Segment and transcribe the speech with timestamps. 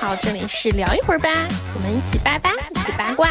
[0.00, 1.28] 好，这里是聊一会儿吧，
[1.74, 3.28] 我们一起八八，一起八卦。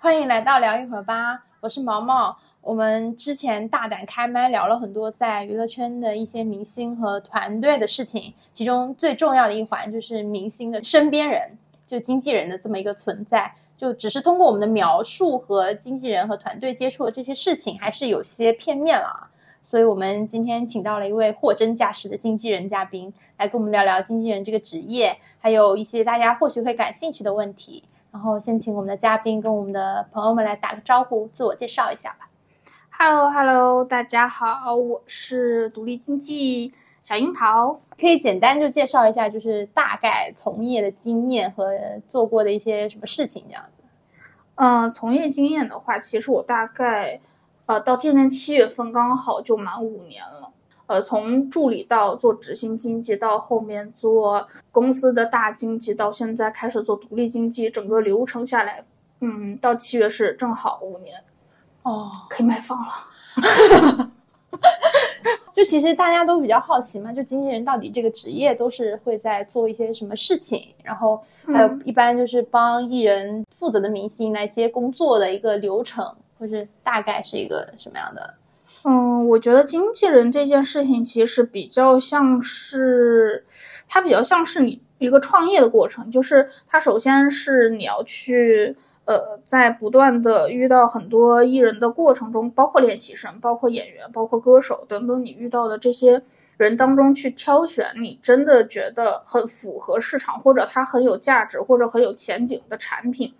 [0.00, 2.36] 欢迎来到聊一会儿吧，我是毛毛。
[2.60, 13.54] 我们之前大胆开麦聊了很多在娱乐圈的一些明星和团队的事情，其中最重要的一环就是明星的身边人，就经纪人的这么一个存在。
[13.76, 19.28] 就只是通过我们的描述和经纪人和团队接触的这些事情，还是有些片面了。
[19.64, 27.82] 所以我们今天请到了一位货真价实的经纪人嘉宾，来跟我们聊聊经纪人这个职业，还有一些大家或许会感兴趣的问题。
[28.12, 32.28] 然后先请我们的嘉宾跟我们的朋友们来打个招呼，自我介绍一下吧。
[32.90, 37.80] Hello，Hello，大家好，我是独立经纪小樱桃。
[37.98, 41.72] 可以简单就介绍一下，就是大概从业的经验和
[42.06, 43.82] 做过的一些什么事情这样子。
[44.56, 47.18] 嗯，从业经验的话，其实我大概，
[47.66, 50.50] 呃，到今年七月份刚好就满五年了。
[50.86, 58.84] 呃，从助理到做执行经济，到后面做公司的大经济，到现在开始做独立经济，整个流程下来，
[59.20, 61.18] 嗯，到七月是正好五年。
[61.84, 62.92] 哦，可以买房了。
[65.54, 78.34] 就其实大家都比较好奇嘛，就经纪人到底这个职业都是会在做一些什么事情，然后还有一般就是帮艺人负责的明星来接工作的一个流程，或是大概是一个什么样的？
[78.84, 83.46] 嗯，我觉得经纪人这件事情其实比较像是，
[83.88, 88.76] 它比较像是你一个创业的过程，就是它首先是你要去。
[89.06, 96.22] 呃，在不断的遇到很多艺人的过程中，包括练习生、包括演员、包括歌手等等，你遇到的这些
[96.56, 103.34] 人当中去挑选你真的觉得很符合市场，或者它很有价值，或者很有前景的产品，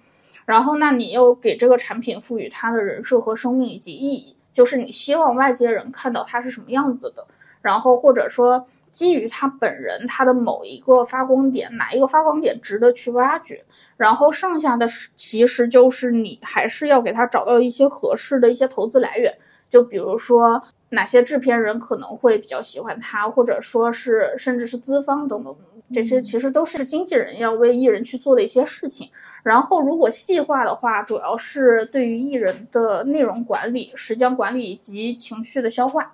[0.46, 7.26] 然后那你又给这个产品赋予它的人设和生命以及意义，就是你希望外界人看到它是什么样子的，
[7.62, 8.66] 然后或者说。
[8.94, 13.64] 基于他本人他的某一个发光点，哪一个发光点值得去挖掘，
[13.96, 14.86] 然后剩下的
[15.16, 19.36] 其实就是你还是要给他找到一些合适的一些投资来源，
[19.68, 25.56] 就比如说哪些制片人可能会比较喜欢他，或者说是甚至是资方等等，
[25.94, 29.08] 这些其实都是经纪人要为艺人去做的一些事情。
[29.44, 36.12] 然后如果细化的话，主要是对于艺人的内容管理、时间管理以及情绪的消化。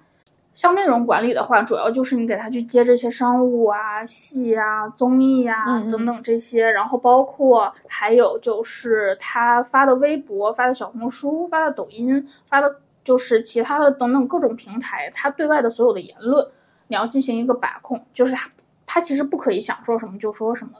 [0.52, 16.44] 像内容管理的话，主要就是你给他去接这些商务啊、戏啊、综艺呀等等这些，然后包括还有就是他发的微博、发的小红书、发的抖音、发的就是其他的等等各种平台，他对外的所有的言论，
[16.88, 18.50] 你要进行一个把控，就是他
[18.92, 20.72] 他其实不可以想说什么就说什么。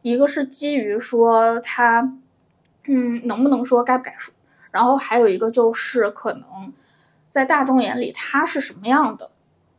[0.00, 2.00] 一个是基于说他，
[2.86, 4.32] 嗯，能不能说该不该说，
[4.70, 6.72] 然后还有一个就是可能。
[7.28, 9.30] 在大众眼里，他是什么样的？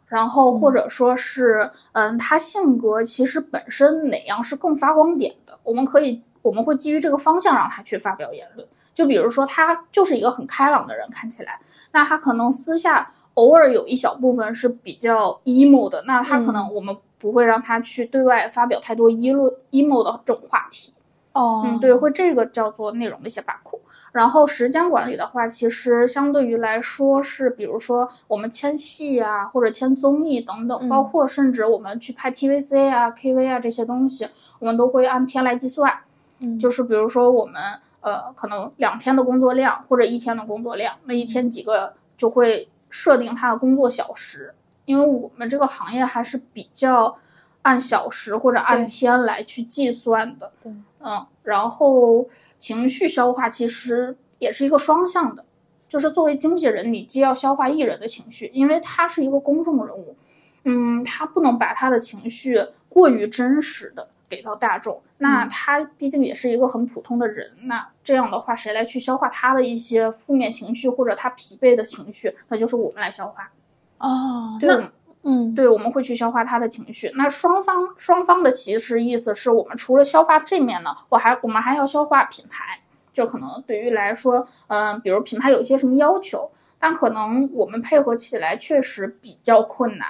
[0.05, 5.57] 然后或者说是，嗯，他性格其实本身哪样是更发光点的？
[5.63, 8.67] 我们可以，我们会基于这个方向让他去发表言论。
[8.93, 11.59] 就比如说，他就是一个很开朗的人，看起来，
[11.91, 20.93] 那他可能私下偶尔有一小部分是比较 emo 的，那他可能我们不会让他去对外发表太多 emo emo 的这种话题。
[21.33, 23.79] 哦，嗯，对，会这个叫做内容的一些把控。
[24.11, 34.27] 然后时间管理的话，其实相对于来说是，比如说我们签戏啊，或者签综艺等等，包括甚至我们去拍 TVC 啊、KV 啊这些东西，
[34.57, 35.93] 我们都会按天来计算。
[36.39, 37.61] 嗯，就是比如说我们
[38.01, 44.55] 呃可能两天的工作量或者一天的工作量，那一天几个就会设定他的工作小时，
[44.89, 47.17] 因为我们这个行业还是比较
[47.61, 50.51] 按小时或者按天来去计算的。
[50.63, 52.27] 对，嗯，然后。
[52.61, 55.45] 情绪消化其实也是一个双向的，
[55.87, 60.17] 就是作为经纪人，你既要消化艺人的情绪，因为他是一个公众人物，
[60.65, 73.49] 嗯，他不能把他的情绪过于真实的给到大众，那他毕竟也是一个很普通的人，那这样的话，谁来去消化他的一些负面情绪或者他疲惫的情绪，那就是我们来消化。
[73.99, 74.89] 哦，对。
[75.23, 77.11] 嗯，对，我们会去消化他的情绪。
[77.15, 82.79] 那双方双方的其实意思是我们除了消化这面呢，我还我们还要消化品牌。
[83.11, 90.07] 就可能对于来说，嗯，比如品牌有一些什么要求，但可能我们配合起来确实比较困难。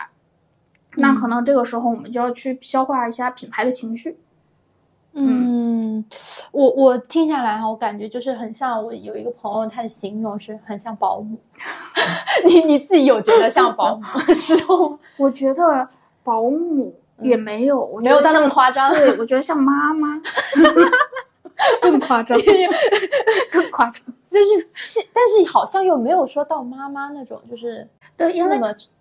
[0.96, 4.20] 那可能这个时候我们就要去消化一下品牌的情绪。
[5.14, 6.04] 嗯，
[6.52, 11.38] 我我听下来哈，我感觉就是很像我有一个朋友，他的形容是很像保姆。
[12.46, 14.04] 你你自己有觉得像保姆
[14.34, 14.98] 是吗？
[15.18, 15.88] 我觉得
[16.24, 18.92] 保姆也没有，没有到那么夸张。
[18.94, 20.22] 对，我觉得像妈妈，
[21.82, 22.38] 更夸张，
[23.52, 24.04] 更夸张。
[24.32, 27.86] 就是是，但是好像又没有说到妈妈那种，就是
[28.16, 28.60] 对，因为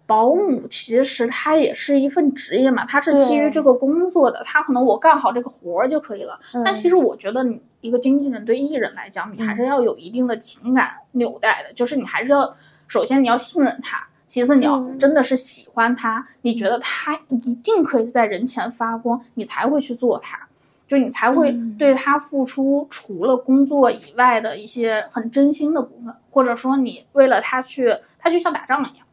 [0.09, 6.41] 保姆其实他也是一份职业嘛，他是基于这个工作的，他可能我干好这个活儿就可以了。
[6.55, 6.63] 嗯。
[6.65, 12.57] 但其实我觉得你一个经纪人对艺人来讲，你还是要有一定的情感纽带的，就是你还是要
[12.87, 14.99] 首先你要信任他，其次你要嗯。
[14.99, 20.41] 真的是喜欢他，你觉得他一定可以在人前发光，你才会去做他。
[20.87, 21.77] 就你才会嗯。
[21.77, 29.07] 对他付出除了工作以外的一些很真心的部分，或者说你为了他去，他就像打仗一样，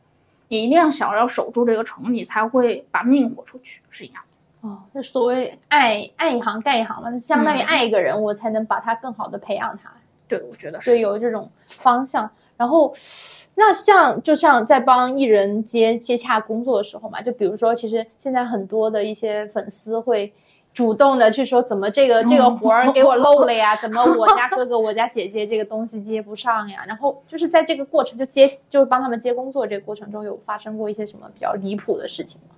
[0.47, 4.67] 你一定要想要守住这个城，你才会把命豁出去，是一样的。
[4.67, 9.91] 哦，就所谓爱爱一行干一行嘛，相当于嗯爱一个人，我才能把他更好的培养他。
[10.27, 10.91] 对，我觉得是。
[10.91, 12.29] 对，有这种方向。
[12.57, 12.91] 然后，
[13.55, 20.33] 那像就像在帮艺人接接洽工作的时候嘛，就比如说，其实现在很多的一些粉丝会
[20.75, 23.73] 主动的去说，怎么这个这个活儿给我漏了呀？
[23.81, 26.83] 怎么我家哥哥、我家姐姐这个东西接不上呀？
[26.85, 32.55] 然后就是在这个过程就接就是帮他们接工作这个过程中，有发生过一些什么比较离谱的事情吗？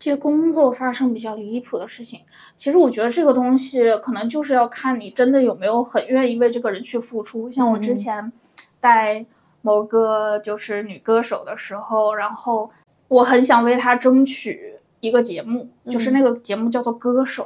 [0.00, 2.20] 这工作发生比较离谱的事情，
[2.56, 7.48] 其实我觉得这个东西可能就是要看你真的有没有很愿意为这个人去付出。
[7.50, 8.32] 像我之嗯前
[8.80, 9.24] 带
[9.62, 12.68] 某个就是女歌手的时候，然后
[13.06, 17.44] 我很想为她争取一个节目，就是嗯那个节目叫做《歌手》，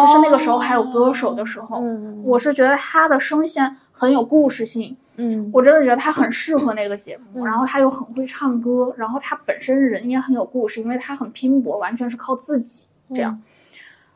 [0.00, 2.22] 就是那个时候还有歌手的时候，嗯。
[2.24, 5.50] 我是觉得他的声线很有故事性，嗯。
[5.52, 7.44] 我真的觉得他很适合那个节目，嗯。
[7.44, 13.40] 然后他又很会唱歌，然后他本身人也很有故事，因为他很拼搏，完全是靠自己这样。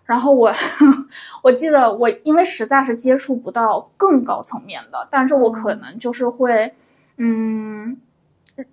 [0.04, 0.52] 然后我
[1.42, 6.72] 我记得我因为实在是接触不到更高层面的，但是我可能就是会，
[7.16, 7.96] 嗯，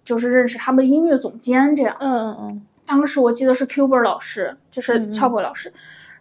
[0.05, 1.95] 就是认识他们音乐总监这样。
[1.99, 2.65] 嗯嗯嗯。
[2.85, 5.13] 当时我记得是 Cuber 老师，就是嗯嗯。
[5.13, 5.73] Chop 老师，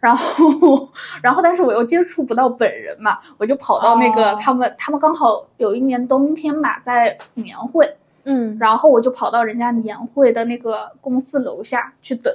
[0.02, 0.88] 然后
[1.22, 12.34] 然后但是我又接触不到本人嘛，我就跑到那个、哦他们，他们刚好有一年冬天嘛，在年会，嗯，然后我就跑到人家年会的那个公司楼下去等，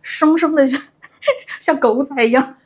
[0.00, 0.78] 生生的就
[1.60, 2.56] 像狗仔一样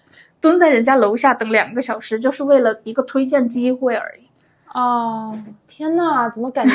[0.41, 4.29] 蹲在人家楼下等两个小时，就是为了一个推荐机会而已。
[4.73, 6.75] 哦，天呐，怎么感觉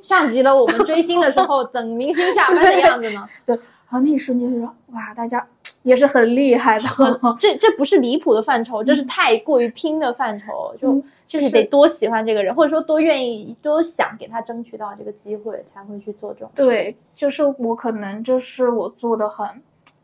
[0.00, 3.28] 像极了我们追星的时候 等明星下班的样子呢？
[3.46, 5.46] 对然后那一瞬间就说哇，大家
[5.84, 6.86] 也是很厉害的，
[7.38, 16.50] 这这不是离谱的范畴，这是太过于拼的范畴，就嗯就是得多喜欢这个人，或者说多愿意、多想给他争取到这个机会，才会去做这种。
[16.54, 19.46] 对，就是我可能就是我做的很，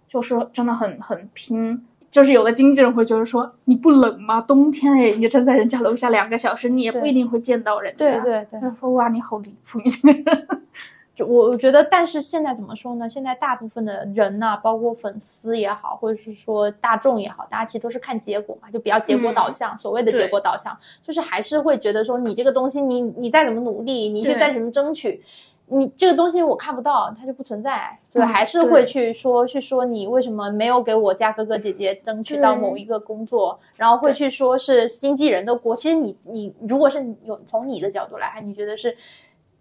[0.07, 1.85] 就是真的很很拼。
[2.11, 4.41] 就是有的经纪人会觉得说你不冷吗？
[4.41, 7.99] 冬天哎，你站在人家楼下两个小时，你也不一定会见到人家。
[7.99, 10.49] 对对对，他说哇，你好离谱，你这个人。
[11.15, 13.09] 就我我觉得，但是现在怎么说呢？
[13.09, 19.77] 现在大部分的人呐、包括粉丝也好，或者是说大众也好，大家其实都是看结果嘛，就比较结果导向。
[19.77, 25.21] 所谓的结果导向，就是还是会觉得说，你这个东西你，你再怎么努力，你去再怎么争取，
[25.67, 35.75] 你这个东西我看不到，它就不存在，所以嗯还是会去说、去说你为什么没有给我家哥哥姐姐争取到某一个工作，然后会去说是经纪人的锅。
[35.75, 38.97] 其实你你如果是有从你的角度来看，你觉得是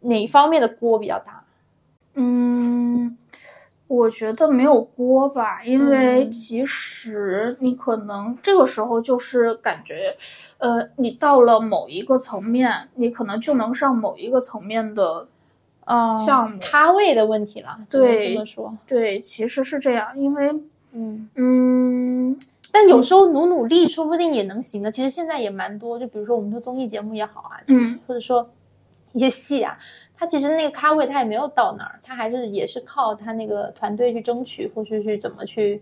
[0.01, 1.43] 哪一方面的锅比较大？
[2.15, 3.17] 嗯，
[3.87, 10.15] 我觉得没有锅吧，因为嗯其实你可能这个时候就是感觉，
[10.57, 15.27] 呃，你到了某一个层面，你可能就能上某一个层面的
[15.85, 18.77] 嗯项目咖位的问题了，对这么说。
[18.85, 20.51] 对，其实是这样，因为
[20.91, 22.39] 嗯，嗯，
[22.71, 24.91] 但有时候努努力，说不定也能行的。
[24.91, 28.49] 其实现在也蛮多，就比如说我们说综艺节目也好啊，嗯，或者说
[29.13, 29.77] 一些戏啊，
[30.15, 35.81] 他其实那个咖位他也没有到那儿，他还是也是靠他那个团队去争取，或是去怎么去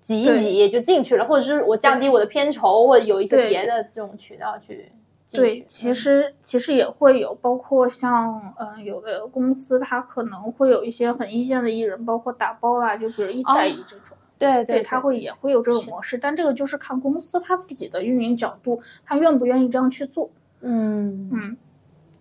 [0.00, 4.90] 挤一挤也就进去了，或者是我降低我的片酬，或者有一些别的这种渠道去。
[5.32, 14.16] 对，其嗯实其实也会有，包括像呃有的公司它可能会有一些很一线的艺人，包括打包啊，就比如一带一这种。
[14.36, 20.30] 对对，他会也会有这种模式，但这个就是看公司他自己的运营角度，他愿不愿意这样去做。
[20.62, 21.56] 嗯嗯，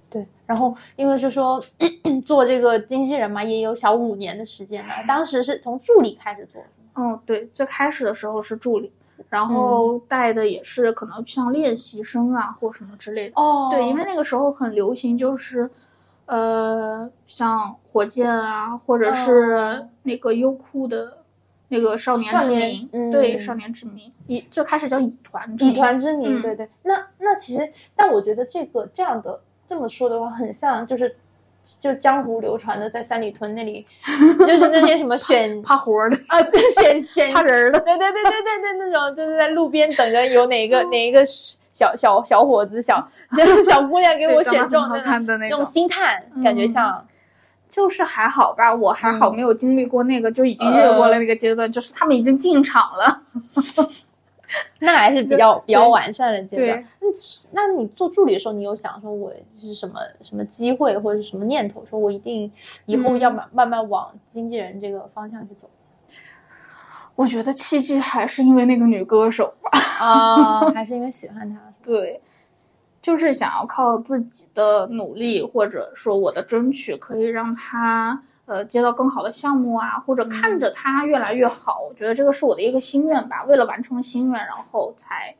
[0.09, 1.63] 对，然后因为是说
[2.25, 4.93] 做这个经纪人嘛，也有小五年的时间了。
[5.07, 6.61] 当时是从助理开始做，
[6.95, 8.91] 嗯，对，最开始的时候是助理，
[9.29, 13.33] 然后带的也是可能像练习生啊或什么之类的。
[13.35, 15.69] 哦对，因为那个时候很流行，就是
[16.25, 21.17] 呃，像火箭啊，或者哦是那个优酷的。
[21.71, 26.67] 那个少年之名，嗯对，少年之名，以最开始叫以团之以名，团之名，嗯对对。
[26.81, 29.39] 那那其实，但我觉得这个这样的
[29.69, 31.15] 这么说的话，很像就是
[31.77, 33.85] 就是江湖流传的，在三里屯那里，
[34.47, 41.23] 就是那些什么选 怕活儿的，啊，对，选选 怕人儿的，对对对对对对，那种就是在路边等着有哪个哪一个
[41.73, 43.07] 小小小伙子、小
[43.63, 47.05] 小姑娘给我选中的那种那种星探，感觉嗯像。
[47.69, 53.21] 就是还好吧，我还好嗯没有经历过那个，就已经越过了那个阶段，就是他们已经进场了。
[54.81, 56.85] 那还是比较比较完善的阶段。
[56.99, 57.07] 那
[57.53, 62.51] 那你做助理的时候，你有想说我是什么什么机会或者是什么念头，说我一定
[62.85, 65.69] 以后嗯要慢慢慢往经纪人这个方向去走
[67.15, 70.71] 我觉得契机还是因为那个女歌手吧， 啊？
[70.71, 71.59] 还是因为喜欢她？
[71.83, 72.21] 对，
[73.01, 81.81] 就是想要靠自己的努力，或者说我的争取，可以让她呃接到更好的项目啊，或者看着他越来越好。
[81.87, 83.45] 我觉得这个是我的一个心愿吧。
[83.45, 85.35] 为了完成心愿，然后才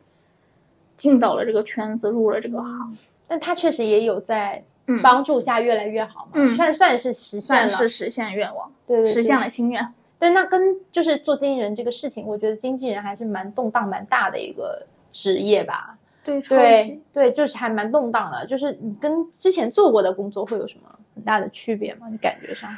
[0.95, 2.97] 进到了这个圈子，入了这个行。
[3.27, 9.93] 但他确实也有在嗯，帮助下越来越好嘛，嗯算算是实现算了，是实现愿望，对对对实现了心愿。
[10.17, 15.97] 对，那跟就是做经纪人这个事情，我觉得经纪人还是蛮动荡、蛮大的一个职业吧。
[16.23, 18.45] 对，对对，就是还蛮动荡的。
[18.45, 22.07] 就是你跟之前做过的工作会有什么很大的区别吗？
[22.11, 22.69] 你感觉上？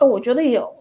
[0.00, 0.74] 呃，我觉得有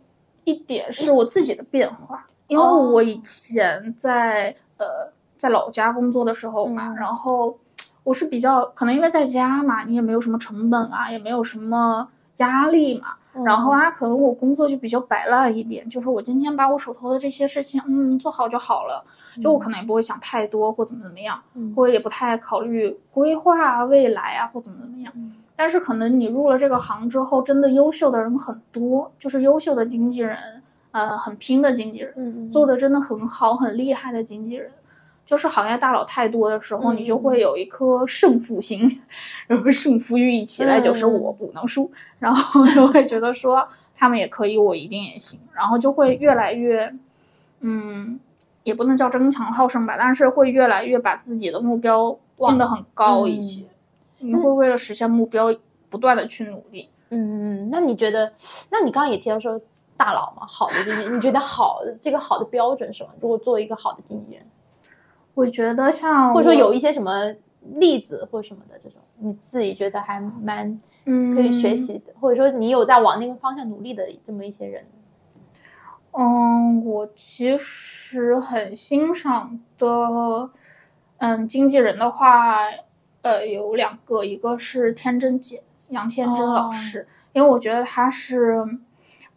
[0.46, 2.90] 一点是我自己的变化，因为哦。
[2.90, 6.96] 我以前在呃在老家工作的时候嘛，嗯。
[6.96, 7.56] 然后
[8.04, 12.08] 我是比较可能因为在家嘛，你也没有什么成本啊，也没有什么
[12.38, 13.10] 压力嘛，
[13.44, 19.04] 然后啊，可能我工作就比较摆烂一点，就是我今天把我手头的这些事情，嗯，做好就好了，
[19.42, 21.74] 就我可能也不会想太多或怎么怎么样，嗯。
[21.76, 25.12] 或者也不太考虑规划未来啊或怎么怎么样。
[25.16, 30.38] 嗯但是可能你入了这个行之后，真的优秀的人很多，就是优秀的经纪人，
[30.92, 32.14] 呃，很拼的经纪人，
[32.50, 34.72] 做的真的很好、很厉害的经纪人。
[35.26, 39.02] 就是行业大佬太多的时候，嗯你就会有一颗胜负心，
[39.48, 46.96] 然后胜负欲一起来，就是嗯我不能输，然后就会觉得说他们也可以，我一定也行，然后就会越来越，
[47.60, 48.18] 嗯，
[48.64, 53.66] 也不能叫争强好胜吧，但是会越来越把自己的目标定得很高一些，
[54.20, 55.54] 你会为了实现目标
[55.90, 56.90] 不断的去努力。
[57.10, 58.32] 嗯嗯，那你觉得？
[58.72, 59.60] 那你刚刚也提到说
[59.98, 63.10] 大佬嘛，好的经纪人，你觉得好的这个好的标准是什么？
[63.20, 64.46] 如果作为一个好的经纪人，
[65.34, 67.34] 我觉得像或者说有一一些什么
[67.76, 74.86] 例子或什么的这种，你自己觉得还蛮嗯可以学习的，或者说你有在往那个方向努力的这么一些人。
[76.12, 80.50] 嗯，我其实很欣赏的，
[81.18, 82.58] 嗯，经纪人的话，
[83.22, 86.72] 呃，有两个，一个是天真姐杨天真老哦。
[86.72, 88.64] 师，因为我觉得她是，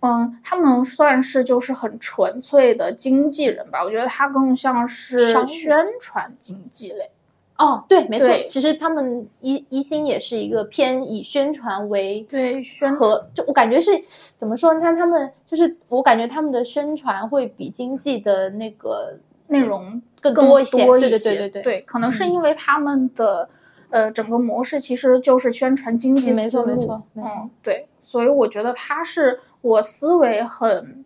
[0.01, 7.11] 嗯，他们算是就是很纯粹的经纪人吧，我觉得他更像是宣传经济类。
[7.59, 13.93] 哦，对，没错，其实他们一一心也是一个偏以宣传为对，宣和，就我感觉是
[14.37, 22.33] 怎么说你看他们就是我感觉他们的宣传会比经济的那个内容更更多一些，对对对对对，可能是嗯。
[22.33, 23.49] 因为他们的、
[23.93, 31.05] 呃整个模式其实就是宣传经济嗯没错没错没错嗯，对，所以我觉得他是我思维很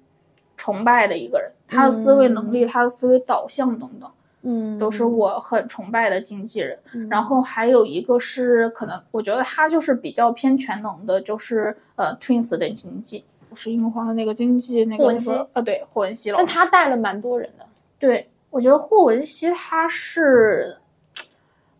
[0.56, 4.10] 崇拜的一个人，他的思维能力、他的思维导向等等，
[4.42, 6.78] 嗯，都是我很崇拜的经纪人。
[6.94, 13.24] 嗯然后还有一个是可能我觉得他就是比较偏全能的，就是呃 Twins 的经纪。
[13.48, 16.46] 就是樱花的那个经纪，那个霍汶希那个呃，对，霍文希老但。
[16.46, 17.64] 他带了蛮多人的，
[17.98, 20.76] 对，我觉得霍文希他是，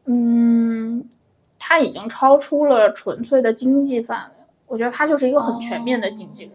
[0.06, 1.08] 嗯，
[1.58, 6.52] 他已经超出了纯粹的经济范围，我觉得他就是一个很全面的经纪人。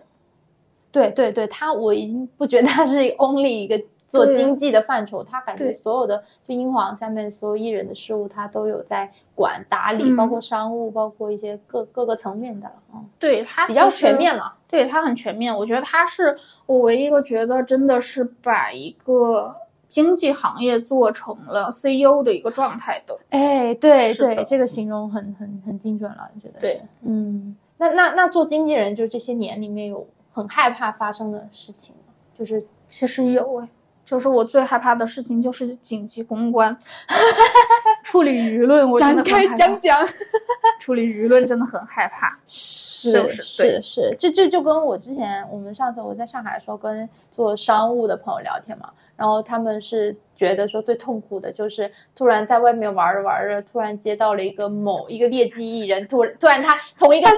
[0.91, 14.55] 对对对，他我已经不觉得他是 only 一个做经济的范畴，他感觉所有的就英皇下面所有艺人的事务，他都有在管打理，嗯包括商务，包括一些各各个层面的了，嗯，对他比较全面了。
[14.67, 19.55] 对他很全面，我觉得他是我唯一一个觉得真的是把一个
[19.91, 23.19] 经济行业做成了 CEO 的一个状态的。
[23.29, 26.81] 哎，对对，这个形容很很很精准了，你觉得是对？
[27.01, 32.13] 嗯，那那那做经纪人，就这些年里面有很害怕发生的事情吗？
[32.39, 33.67] 就是其实有哎，
[34.05, 36.75] 就是我最害怕的事情就是紧急公关，
[38.01, 40.07] 处理舆论，我真的很害怕讲。
[40.79, 42.39] 处理舆论真的很害怕。
[42.47, 48.89] 是是是是，这这就跟我之前我们上次我在上海的时候跟做商务的朋友聊天嘛，
[49.21, 57.29] 然后他们是觉得说最痛苦的就是突然在外面玩着玩着，突然接到了一个某一个劣迹艺人，突然突然他从一个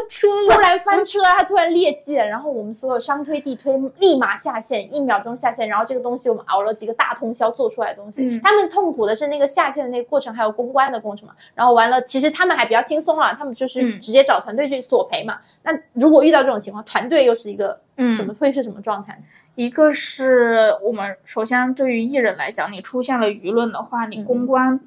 [0.48, 15.38] 突然翻车，他突然劣迹了，然后我们所有商推地推立马下线，一秒钟下线，然后这个东西我们熬了几个大通宵做出来的东西，嗯他们痛苦的是那个下线的那个过程，还有公关的过程嘛，然后完了，其实他们还比较轻松了，他们就是嗯直接找团队去索赔嘛。
[15.64, 19.22] 那如果遇到这种情况，团队又是一个嗯什么、会是什么状态？
[19.56, 24.80] 一个是我们首先对于艺人来讲，你出现了舆论的话，你嗯公关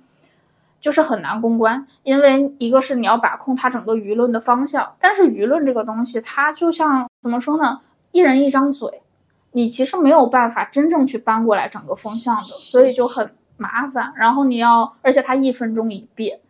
[0.80, 7.80] 就是很难公关，因为一个是你要把控它整个舆论的方向，但是舆论这个东西，它就像怎么说呢？
[8.12, 9.02] 一人一张嘴，
[9.52, 14.12] 你其实没有办法真正去搬过来整个风向的，所以就很麻烦。
[14.16, 16.40] 然后你要，而且它一分钟一变，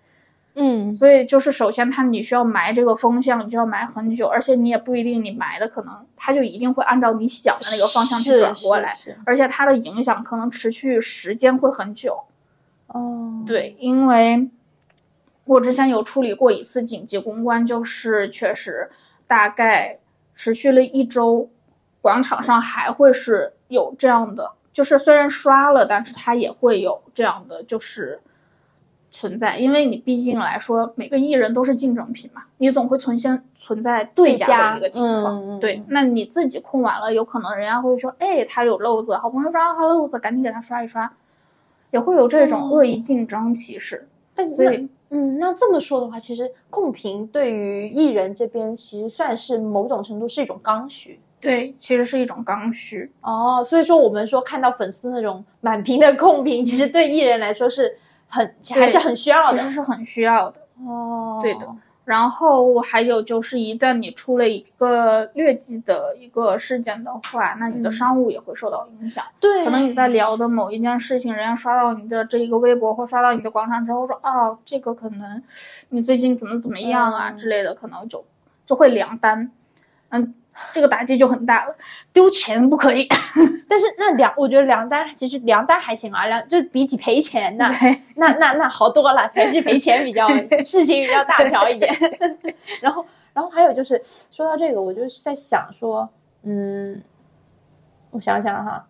[0.58, 8.96] 嗯，所以就是首先它你需要埋这个风向，你就要埋很久，而且你也不一定你埋的可能它就一定会按照你想的那个方向去转过来，
[9.26, 12.22] 而且它的影响可能持续时间会很久。
[12.86, 14.48] 哦，对，因为
[15.44, 18.88] 我之前有处理过一次紧急公关，就是确实
[19.26, 19.98] 大概
[20.34, 21.50] 持续了一周，
[22.00, 28.20] 广场上还会是有这样的，就是虽然刷了，但是它也会有这样的就是
[29.16, 35.58] 存在，因为你毕竟来说，每个艺人都是竞争品嘛，你总会存先存在对对家的一个情况。
[35.58, 41.11] 对，那你自己控完了，有可能人家会说，哎，他有漏子，好朋友抓到他漏子，赶紧给他刷一刷。
[41.92, 51.18] 也会有这种恶意竞争，其实，但那所以嗯，那这么说的话，其实控评对于艺人这边其实算是某种程度是一种刚需。
[51.40, 53.11] 对，其实是一种刚需。
[53.20, 57.96] 哦，所以说我们说看到粉丝那种满屏的控评，其实对艺人来说是
[58.28, 59.59] 很还是很需要的。
[59.59, 60.61] 其实是很需要的。
[60.85, 61.66] 哦，对的。
[62.04, 69.25] 然后还有就是，一旦你出了一个劣迹的一个事件的话，那你的嗯商务也会受到影响。
[69.40, 75.42] 对，可能你在聊的某一件事情，人家刷到你的这一个微博或刷到你的广场之后说，哦，这个可能
[75.88, 78.25] 你最近怎么怎么样啊、嗯之类的，可能就
[78.64, 79.50] 就会凉单。
[80.11, 80.33] 嗯，
[80.72, 81.76] 这个打击就很大了。
[82.12, 83.08] 丢钱不可以。
[83.68, 87.68] 但是那两，我觉得两单其实两单还行啊，两就比起赔钱那
[88.16, 90.28] 那那那好多了，还是赔钱比较
[90.64, 91.94] 事情比较大条一点。
[92.80, 96.08] 然后然后还有就是说到这个，我就在想说，
[96.42, 97.02] 嗯，
[98.10, 98.86] 我想想哈。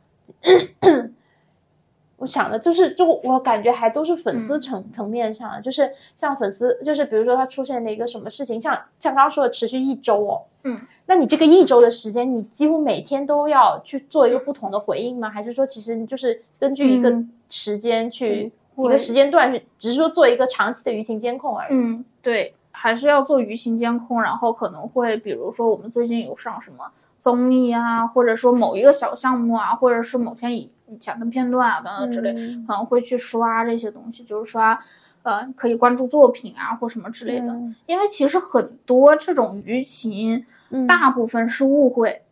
[2.16, 15.28] 我想的就是，就我感觉还都是粉丝层、层面上的，就是像粉丝，就是比如说他出现了一个什么事情，像像刚刚说的持续一周哦，嗯，那你这个一周的时间，你几乎每天都要去做一个不同的回应吗？
[15.28, 17.30] 还是说其实你就是根据一个嗯。
[17.48, 21.68] 时间去、嗯一个时间段去，只是说做一个长期的舆情监控而已？
[21.70, 34.78] 嗯，对，还是要做舆情监控，然后可能会比如说我们最近有上什么综艺啊，或者说某一个小项目啊，或者是某天以以前的片段啊等等之类，嗯可能会去刷这些东西，就是刷。
[35.22, 42.22] 呃，可以关注作品啊，或什么之类的，嗯因为其实很多这种舆情，嗯大部分是误会，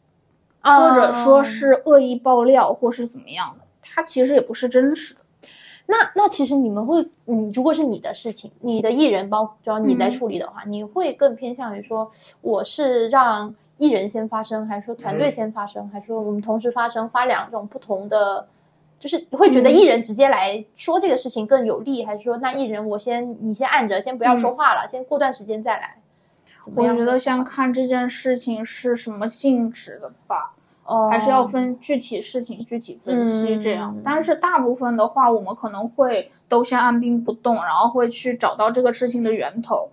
[0.61, 5.21] 啊或者说是恶意爆料，或是怎么样的，它其实也不是真实的。
[5.87, 12.09] 那那其实你们会，嗯，如果是你的事情，你的艺人包，只要你在嗯处理的话，你会更偏向于说，
[12.43, 13.53] 我是让
[13.85, 18.49] 艺人先发声，还是说团队先发声，还是说我们同时发声，发两种不同的，
[18.99, 25.97] 就是会觉得嗯艺人直接来说这个事情更有利，还是说那艺人我先你先按着，先不要说话了，先过段时间再来？
[26.75, 30.55] 我觉得先看这件事情是什么性质的吧。
[30.87, 33.95] 哦，还是要分具体事情具体分析这样。
[33.97, 39.89] 嗯但是大部分的话，我们可能会都先按兵不动，然后会去找到这个事情的源头，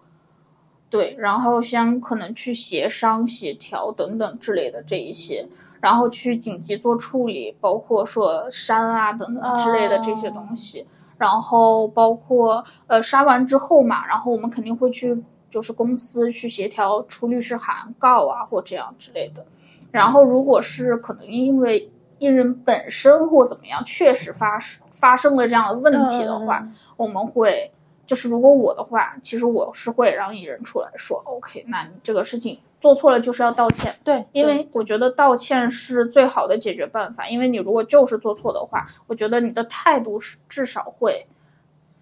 [0.91, 5.47] 对，然后先可能去协商、协调等等之类的这一些，
[5.79, 10.85] 然后去紧急做处理，包括说删啊等等之类的这些东西。
[11.17, 19.45] 然后包括呃删完之后嘛，然后我们肯定会去就是公司去协调出律师函告啊或这样之类的。
[19.91, 24.57] 然后如果是可能因为艺人本身或怎么样确实发
[24.91, 27.71] 发生了这样的问题的话，嗯我们会
[28.11, 33.95] 就是如果我的话，其实我是会让艺人出来说，OK，那你这个事情做错了就是要道歉。
[34.03, 37.25] 对，因为我觉得道歉是最好的解决办法。
[37.29, 41.25] 因为你如果就是做错的话，我觉得你的态度是至少会，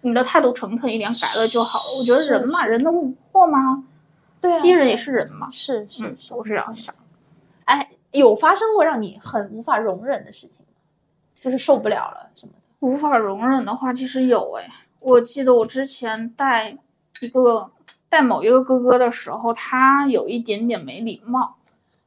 [0.00, 1.98] 你的态度诚恳一点，改了就好了。
[2.00, 3.84] 我觉得人嘛，人能无过吗？
[4.40, 5.48] 对啊，艺人也是人嘛。
[5.52, 6.92] 是是嗯，是，我是这样想。
[7.66, 10.72] 哎，有发生过让你很无法容忍的事情吗？
[11.40, 12.60] 就是受不了了什么的？
[12.80, 14.68] 无法容忍的话，其实有哎。
[15.00, 16.76] 我记得我之前带
[17.20, 17.70] 一个
[18.08, 21.56] 带某一个哥哥的时候，他有一点点没礼貌，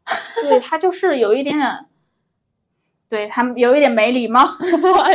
[0.47, 1.86] 对他就是有一点点，
[3.10, 4.47] 对他有一点没礼貌，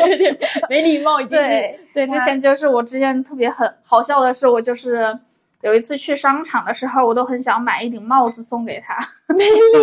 [0.08, 0.38] 有点
[0.68, 5.18] 没礼貌，已经是对对之前就是我之前特别很好笑的是，我就是
[5.62, 8.96] 有一次去商场的时候，我都很想买一顶帽子送给他，
[9.28, 9.78] 没礼貌。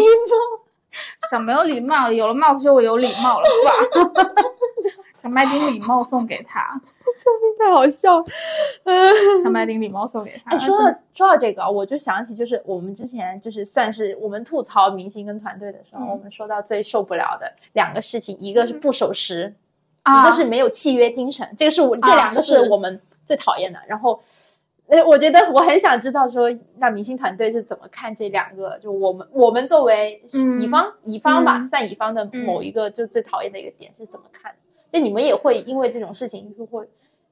[1.29, 4.31] 想没有礼貌，有了帽子就我有礼貌了，是吧？
[5.15, 6.79] 想买顶礼帽送给他，
[7.17, 8.25] 救命太好笑了。
[9.41, 10.55] 想买顶礼帽送给他。
[10.55, 19.53] 哎，说到说到这个，我就想起就是我们之前就是算是我们吐槽明星跟团队的时候，嗯我们说到最受不了的两个事情，一个是不守时，
[20.03, 21.47] 啊一个是没有契约精神。
[21.57, 23.79] 这个是我这啊两个是是我们最讨厌的。
[23.87, 24.19] 然后，
[24.87, 28.77] 哎，我觉得我很想知道说，那明星团队是怎么看这两个？
[28.79, 34.57] 就我们我们作为嗯乙方，乙方吧，嗯算乙方的某一个就最讨厌的一个点是怎么看的？
[34.95, 36.87] 就你们也会因为这种事情就会，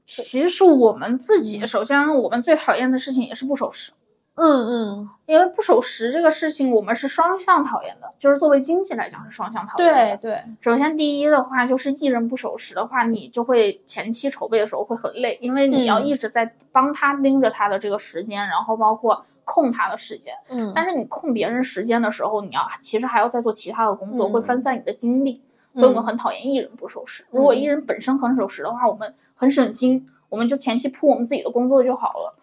[0.05, 3.93] 其实我们自己，嗯首先我们最讨厌的事情也是不守时，
[4.35, 10.17] 嗯嗯，因为不守时这个事情，我们是双向讨厌的，就是作为经济来讲是双向讨厌的。
[10.17, 20.33] 对对，首先第一的话，就是艺人不守时的话，你就会前期筹备的时候会很累，因为你要嗯一直在帮他盯着他的这个时间，然后包括控他的时间。
[20.49, 25.41] 嗯但是你控别人时间的时候，你要其实还要再做其他的工作，嗯会分散你的精力。
[25.75, 27.25] 所以我们嗯很讨厌艺人不守时。
[27.31, 32.35] 如果艺人本身很守时的话，我们很省心，我们就前期铺我们自己的工作就好了。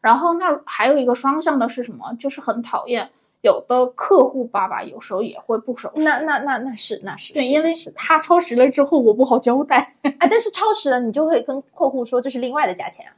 [0.00, 2.12] 然后那还有一个双向的是什么？
[2.18, 6.02] 就是很讨厌有的客户爸爸有时候也会不守时。
[6.04, 9.94] 那那那那是那是对，因为是他超时了之后，我不好交代。
[10.02, 13.12] 啊， 但是超时了，你就会跟客户说这是另外的价钱啊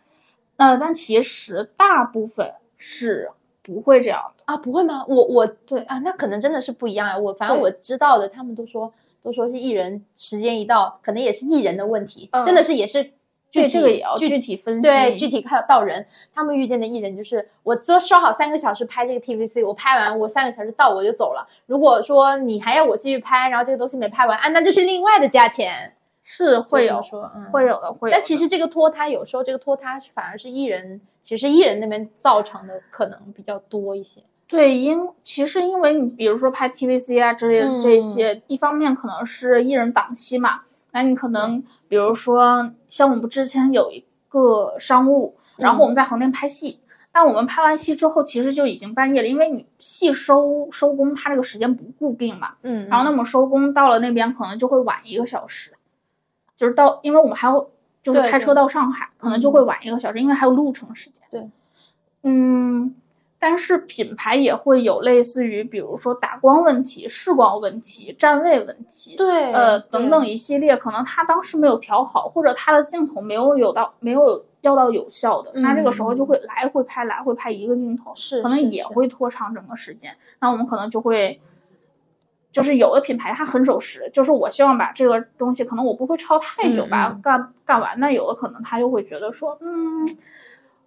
[0.56, 3.30] 呃，但其实大部分是
[3.62, 4.44] 不会这样的。
[4.46, 5.04] 啊，不会吗？
[5.06, 7.18] 我我对啊，那可能真的是不一样啊。
[7.18, 13.02] 我反正我知道的，他们都说都说是艺人时间一到，可能也是艺人的问题，嗯真的是也是
[13.50, 14.82] 具对，体这个也要具具体分析。
[14.82, 21.48] 对，具体看到人，他们遇见的艺人就是，我说说好三个小时拍这个 TVC，我拍完我三个小时到我就走了。
[21.66, 25.94] 如果说你还要我继续拍，然后这个东西没拍完啊，那就是另外的价钱。
[26.30, 28.18] 是会有说，嗯，会有的，会有的。
[28.18, 34.20] 但其实这个拖沓，有时候这个拖沓反而是艺人，其实艺人那边造成的可能比较多一些。
[34.48, 37.80] 对，因其实因为你比如说拍 TVC 啊之类的嗯。
[37.80, 46.80] 这些，一方面可能是艺人档期嘛，那你可能比如说像我们之前有一个商务，然后我们在横店拍戏，
[47.12, 55.72] 但我们拍完戏之后其实就已经半夜了，因为你戏收收工它这个时间不固定嘛，嗯，然后那么收工到了那边可能就会晚一个小时，
[56.56, 57.66] 就是到因为我们还要
[58.02, 61.22] 就是开车到上海，可能就会晚一个小时，因为还有路程时间。
[61.30, 61.50] 对，
[62.22, 62.94] 嗯，
[63.38, 80.16] 但是品牌也会有类似于比如说打光问题、视光问题、站位问题，对，呃等等一系列，可能他当时没有调好，或者他的镜头没有有到没有要到有效的，那这个时候就会来回拍来回拍一个镜头，是可能也会拖长整个时间。
[80.40, 81.40] 那我们可能就会，
[82.50, 88.00] 就是有的品牌它很守时，就是我希望把这个东西，可能我不会超太久把它嗯嗯干干完。
[88.00, 90.04] 那有的可能他就会觉得说，嗯，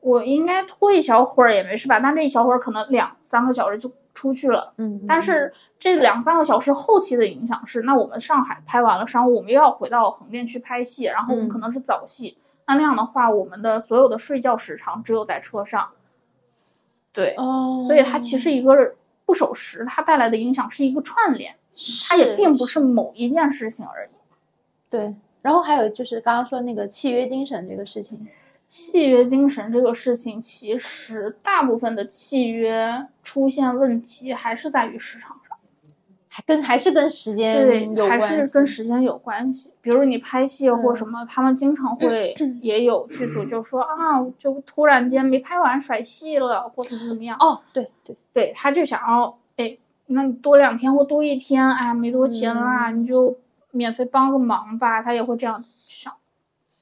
[0.01, 1.99] 我应该拖一小会儿也没事吧？
[1.99, 4.73] 但这一小会儿可能两三个小时就出去了。
[4.77, 12.37] 嗯，但是这两三个小时后期的影响是，那我们上海拍完了商务，我们又要回到横店去拍戏，然后我们嗯可能是早戏，
[12.67, 15.87] 那那样的话，我们的所有的睡觉时长只有在车上。
[17.13, 21.55] 对，哦，所以它其实一个不守时，它带来的影响是一个串联，
[22.09, 24.09] 它也并不是某一件事情而已。
[24.89, 25.15] 对。
[25.41, 28.27] 然后还有就是刚刚说那个契约精神这个事情，
[28.71, 35.57] 契约精神这个事情，其实大部分的契约出现问题还是在于市场上。
[36.29, 39.73] 还跟还是跟时间对，有关系，还是跟时间有关系。
[39.81, 47.35] 比如你拍戏或嗯什么，他们经常会也有剧组就说啊，就突然间没拍完甩戏了，或者怎么样。
[47.41, 53.37] 哦，对对，对，他就想要，哎，那你多两天或多一天，哎呀，没多钱啦，嗯你就
[53.71, 55.70] 免费帮个忙吧，他也会这样想。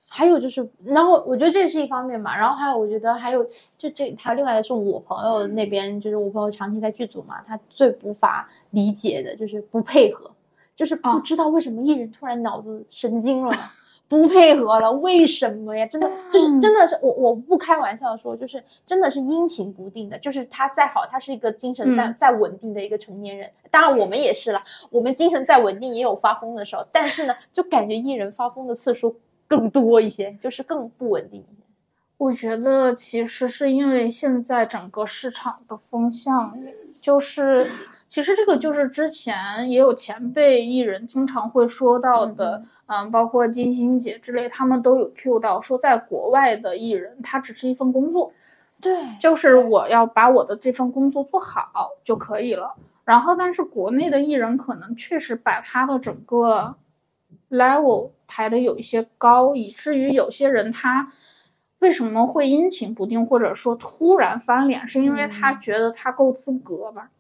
[0.10, 3.46] 还有就是，然后我觉得这是一方面嘛，然后还有我觉得还有
[3.78, 10.30] 就这还有另外的是我朋友那边，就是我朋友长期在剧组嘛，他最无法理解的就是不配合，
[10.76, 13.56] 就是不啊知道为什么艺人突然脑子神经了。
[14.08, 15.86] 不配合了，为什么呀？
[15.86, 20.18] 真的就是嗯真的是我我不开玩笑说，就是真的是阴晴不定的。
[20.18, 29.16] 就是他再好，他是一个精神再、嗯再稳定的一个成年人，当然我们也是了，我们精神再稳定也有发疯的时候，但是呢，就感觉艺人发疯的次数
[29.50, 31.64] 更多一些， 就是更不稳定一些。
[32.18, 36.58] 我觉得其实是因为现在整个市场的风向，
[37.02, 37.72] 就是
[38.08, 48.34] 其实这个就是之前也有前辈艺人经常会说到的，嗯包括金星姐之类，他们都有 Q 到说，在国外的艺人他只是一份工作，
[48.82, 52.76] 对，就是我要把我的这份工作做好就可以了。
[53.06, 56.76] 然后，但是国内的艺人可能确实把他的整个
[57.50, 61.12] level 抬得有一些高，以至于有些人他
[61.80, 67.12] 为什么会阴晴不定，或者说突然翻脸，是因为他嗯觉得他够资格吧？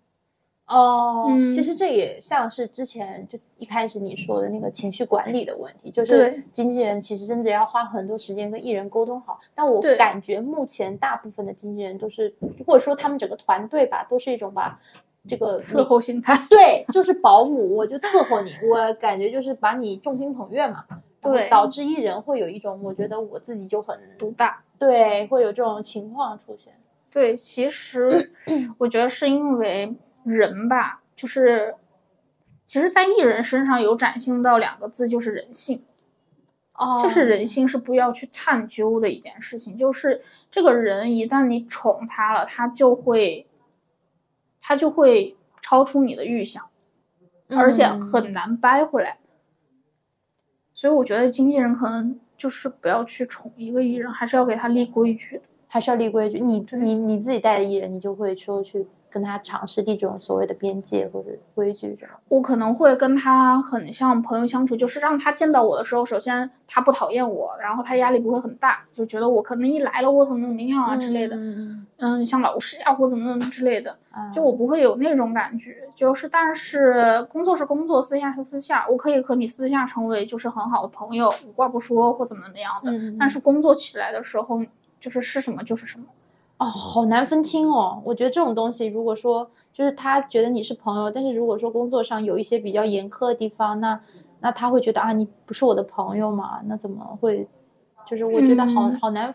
[0.67, 9.39] 哦，嗯其实这也像是之前就一开始你说的那个情绪管理的问题，就是经纪人其实真的要花很多时间跟艺人沟通好。
[9.55, 12.31] 但我感觉目前大部分的经纪人都是，
[12.67, 14.79] 或者说他们整个团队吧，都是一种把
[15.27, 16.35] 这个伺候心态。
[16.49, 20.85] 对，就是保姆，我就伺候你，我感觉就是把你众星捧月嘛，
[21.21, 26.73] 对导致艺人会有一种我觉得我自己就很独大，对，会有这种情况出现。
[27.11, 28.31] 对，其实
[28.77, 31.75] 我觉得是因为人吧，就是
[32.65, 35.83] 其实，在艺人身上有展现到两个字，就是人性。
[36.73, 43.45] 哦就是人性是不要去探究的一件事情，就是这个人一旦你宠他了，他就会，
[44.61, 46.63] 他就会超出你的预想，
[47.49, 49.17] 而且嗯很难掰回来。
[50.73, 55.43] 所以我觉得经纪人可能就是不要去宠一个艺人，还是要给他立规矩的。
[55.71, 56.39] 还是要立规矩。
[56.39, 62.15] 你你你自己带的艺人，你就会说去跟他尝试立这种所谓的边界或者规矩这种。
[62.27, 84.61] 我可能会跟他很像朋友相处，就是让他见到我的时候，首先他不讨厌我，然后他压力不会很大，就觉得我可能一来了我怎么怎么样啊之类的，嗯嗯，像老师啊或怎么怎么之类的，嗯，就我不会有那种感觉，就是但是工作是工作，私下是私下，我可以和你私下成为就是很好的朋友，无话不说或怎么怎么样的，嗯，但是工作起来的时候，
[84.99, 86.05] 就是是什么就是什么。
[86.59, 88.01] 哦，好难分清哦。
[88.05, 93.99] 我觉得这种东西，如果说就是他觉得你是朋友，但是如果说工作上有一些比较严苛的地方，那
[94.41, 96.59] 那他会觉得啊，你不是我的朋友嘛？
[96.65, 97.47] 那怎么会？
[98.05, 99.31] 就是我觉得好、嗯好难，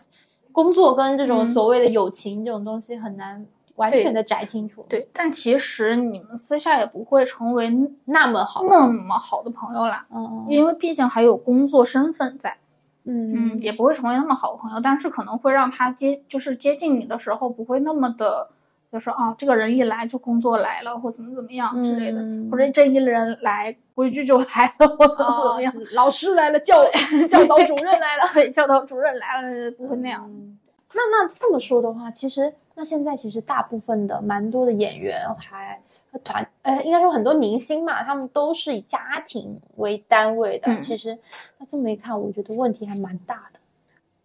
[0.51, 7.71] 工作跟这种嗯所谓的友情这种东西很难完全的摘清楚。，对，但其实你们私下也不会成为
[8.05, 12.57] 那么好，那么好的朋友啦，嗯因为毕竟还有工作身份在。
[13.05, 18.49] 嗯嗯，也不会成为那么好的朋友，但是可能会让他接，就是接近你的时候不会那么的，
[18.91, 26.83] 就是啊，这个人一来就工作来了，或怎么怎么样之类的，嗯或者这一人来规矩就来了，或怎么怎么样，哦老师来了，教
[27.29, 28.23] 教导主任来了。
[28.33, 30.25] 对，教导主任来了，不会那样。
[30.27, 30.57] 嗯
[30.97, 35.81] 那那这么说的话，其实那现在其实大部分的蛮多的演员还
[36.23, 40.71] 团呃，应该说很多明星嘛，他们都是以家庭为单位的。
[40.71, 41.17] 嗯其实
[41.57, 43.59] 那这么一看，我觉得问题还蛮大的。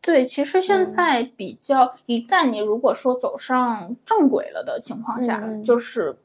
[0.01, 6.19] 对，其实现嗯在比较，一旦你如果说走上正轨了的情况下，就是。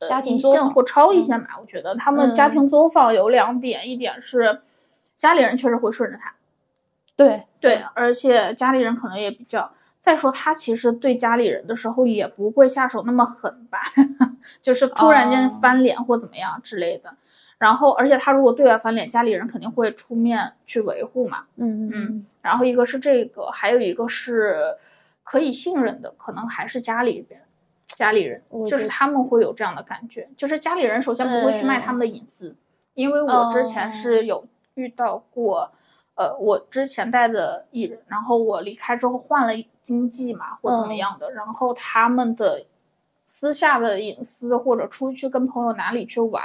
[0.00, 4.62] 呃家庭一作坊线或超一线吧，我觉得他们家嗯庭作坊有两点，一点是
[5.16, 6.32] 家里人确实会顺着他，
[7.16, 9.72] 对对，而且家里人可能也比较。
[10.08, 13.78] 再说他其实对家里人的时候也不会下手那么狠吧，
[14.62, 17.14] 就是突然间哦翻脸或怎么样之类的。
[17.58, 21.44] 然后，而且他如果对外翻脸，家里人肯定会出面去维护嘛。
[21.56, 24.74] 嗯嗯然后一个是这个，还有一个是
[25.22, 27.38] 可以信任的，可能还是家里人，
[27.88, 32.56] 家里人就是他们会有这样的感觉，就是家里人首先不会去卖他们的隐私，
[32.94, 35.70] 因为我之前是有遇到过。
[36.18, 42.66] 呃，我之前带的艺人，然后我离开之后换了经纪嘛，或怎么样的，然后他们的
[43.24, 46.42] 私下的隐私或者出去跟朋友哪里去玩，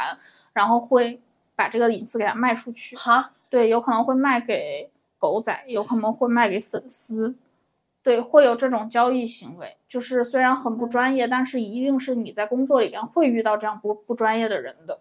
[0.53, 1.19] 然后会
[1.55, 2.95] 把这个隐私给他卖出去。
[2.95, 7.33] 哈，对，有可能会卖给狗仔，有可能会卖给粉丝，
[8.03, 9.75] 对，会有这种交易行为。
[9.89, 14.99] 就是虽然很不专业，但是一定是你在工作里边会遇到这样不不专业的人的，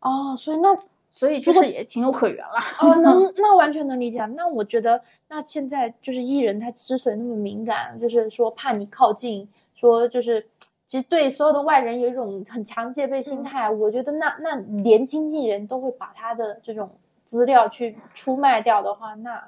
[0.00, 0.76] 哦，所以那
[1.16, 2.60] 所以其实也情有可原啦。
[2.80, 4.18] 哦，能 那完全能理解。
[4.34, 10.44] 那我觉得，那现在就是艺人他之所以那么敏感，就是说怕你靠近，说就是
[10.88, 13.70] 其实对所有的外人有一种很强戒备心态。
[13.70, 16.90] 我觉得那那连经纪人都会把他的这种
[17.24, 19.40] 资料去出卖掉的话，那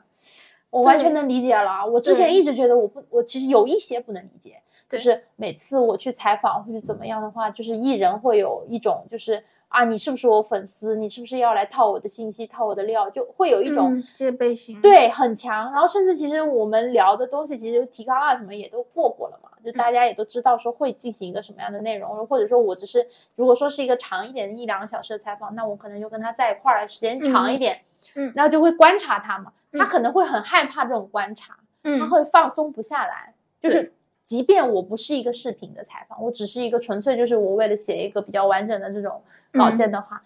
[0.70, 1.84] 我完全能理解了。
[1.84, 9.42] 我之前一直觉得我不，我其实有一些不能理解，就是每次我去采访或者怎么样的话，就是艺人会有一种就是。
[9.68, 10.94] 啊，你是不是我粉丝？
[10.96, 13.10] 你是不是要来套我的信息、套我的料？
[13.10, 15.70] 就会有一种、嗯戒备心，对很强。
[15.72, 27.82] 然后甚至其实我们聊的东西，其实提纲啊什么也都过过了嘛，就大家也都知道说会进行一个什么样的内容，或者说我只是如果说是一个长一点的一两个小时的采访，那我可能就跟他在一块儿时间长一点，
[28.14, 33.92] 嗯然后就会观察他嘛，他嗯可能会很害怕这种观察，嗯他嗯，会放松不下来，就是对。
[34.26, 40.20] 即便我不是一个视频的采访，我只是一个纯粹就是我为了写一个比较完整的这种稿件的话，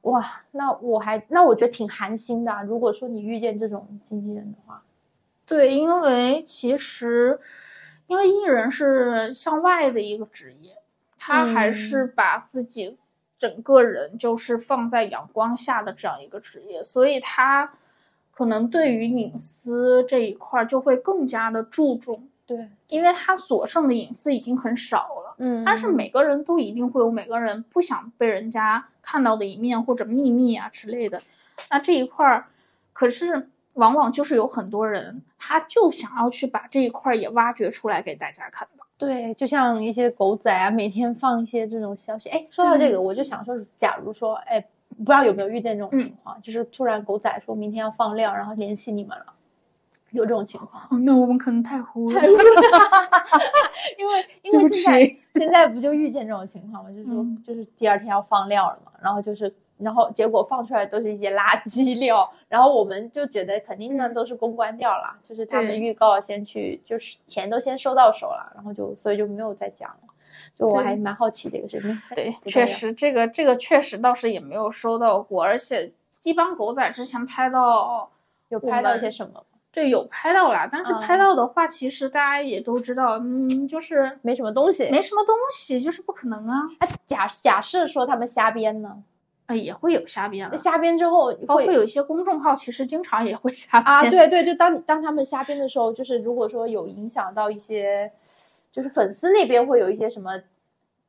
[0.00, 4.82] 哇，那我还那我觉得挺寒心的啊、如果说你遇见这种经纪人的话，
[5.46, 7.38] 对，因为其实
[8.06, 10.78] 因为艺人是向外的一个职业，
[11.18, 12.96] 他还是把自己
[13.38, 17.74] 整个人就是放在阳光下的这样一个职业，所以他
[18.30, 25.34] 可能对于隐私这一块儿就会更加的注重，对，因为他所剩的隐私已经很少了。
[25.38, 31.20] 嗯但是每个人都一定会有每个人不想被人家看到的一面或者秘密啊之类的。
[31.70, 32.46] 那这一块儿，
[32.92, 38.84] 可是往往就是有很多人，他就想要去把这一块儿也挖掘出来给大家看到。
[38.96, 42.28] 对，就像一些狗仔啊，每天放一些这种消息。
[42.28, 44.64] 哎，说到这个，我就想说，假如说，哎，
[44.98, 49.33] 不知道有没有遇见这种情况，就是突然狗仔说明天要放料，然后联系你们了，
[50.14, 52.20] 有这种情况，哦那我们可能太糊了。
[53.98, 56.90] 因为因为现在现在不就遇见这种情况吗？
[56.90, 69.96] 就是说嗯就是第二天要放料了嘛，然后就是然后结果放出来都是一些垃圾料，然后我们就觉得肯定呢都是公关掉了，就是他们预告先去，就是钱都先收到手了，然后就所以就没有再讲了。
[70.54, 78.10] 就我还蛮好奇这个事情，对，确实这个这个确实倒是也没有收到过，而且一般狗仔之前拍到，
[78.48, 79.53] 有拍到一些什么吗？
[79.74, 84.88] 对，有拍到啦，但是嗯拍到的话，其实大家也都知道，嗯，就是没什么东西。
[84.90, 86.62] 没什么东西，就是不可能啊。
[86.78, 89.02] 哎，假假设说他们瞎编呢？
[89.46, 93.94] 啊，也会有瞎编瞎编之后包括有一些公众号，其实经常也会瞎编。
[93.94, 98.10] 啊，对对，就当你当他们瞎编的时候，就是如果说有影响到一些，
[98.72, 100.30] 就是粉丝那边会有一些什么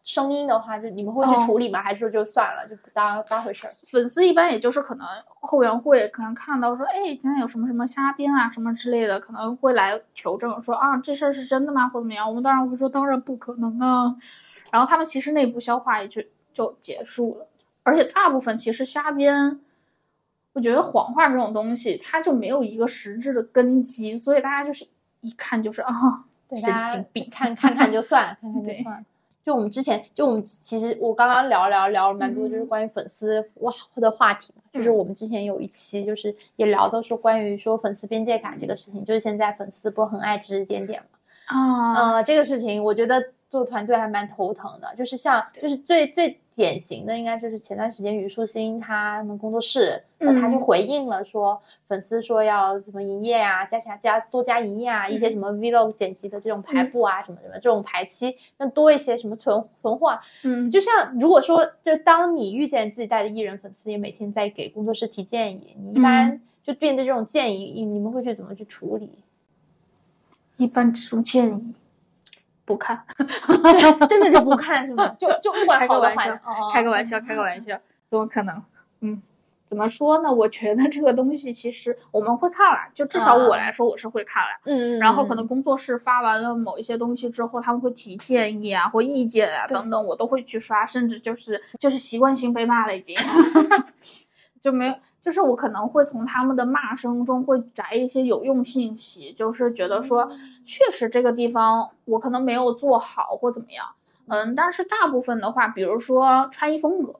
[0.05, 1.81] 声音的话，就你们会去哦处理吗？
[1.81, 3.71] 还是说就算了，就不当当回事儿？
[3.87, 12.29] 粉丝一般也就是可能后援会可能看到说，哎，今天有什么什么瞎编啊什么之类的，可能会来求证说啊，这事儿是真的吗，或怎么样？
[12.29, 14.15] 我们当然会说，当然不可能啊。
[14.71, 16.21] 然后他们其实内部消化也就
[16.53, 17.47] 就结束了，
[17.81, 19.59] 而且大部分其实瞎编。
[20.53, 24.87] 我觉得谎话这种东西，它就没有一个实质的根基，所以大家就是
[25.21, 26.23] 一看就是啊，
[26.55, 29.03] 神经病看看看就算，看看就对算。
[29.45, 34.63] 就我们之前，就我们其实我刚刚聊聊聊了蛮多，就是嗯关于粉丝哇的话题嘛。
[34.73, 41.19] 就是我们之前有一期，就是也聊到说关于说粉丝边界感这个事情，就是现在粉丝不是很爱指指点点嘛。
[41.45, 66.41] 啊，呃，这个事情我觉得做团队还蛮头疼的，就是像就是最最典型的，应该就是前段时间虞书欣他们工作室，那他就嗯回应了说，粉丝说要什么营业啊，加强加多加营业啊，一些什么 vlog 剪辑的这种排布啊，什么什么这种排期，那多一些什么存存货啊，嗯，就像如果说，就当你遇见自己带的艺人粉丝也每天在给工作室提建议，你一般嗯。
[66.65, 69.19] 就面对这种建议，你你们会去怎么去处理？
[70.57, 71.75] 一般这种建议
[72.65, 73.01] 不看。
[74.09, 75.07] 真的就不看是吗？
[75.17, 76.39] 就就 不管开个玩笑
[76.73, 78.61] 开个玩笑，开个玩笑，怎么可能？
[79.01, 79.21] 嗯，
[79.67, 80.31] 怎么说呢？
[80.31, 84.49] 我觉得这个东西其实我们会看了，就至少我来说我是会看了。
[84.65, 93.15] 嗯，然后可能工作室发完了某一些东西之后，他们会提建议啊或意见啊等等，我都会去刷，甚至就是就是习惯性被骂了已经。
[94.65, 100.27] 就没有，就是我可能会从他们的骂声中会摘一些有用信息，就是觉得说，
[100.65, 103.85] 确实这个地方我可能没有做好或怎么样，
[104.25, 107.19] 嗯，但是大部分的话，比如说穿衣风格，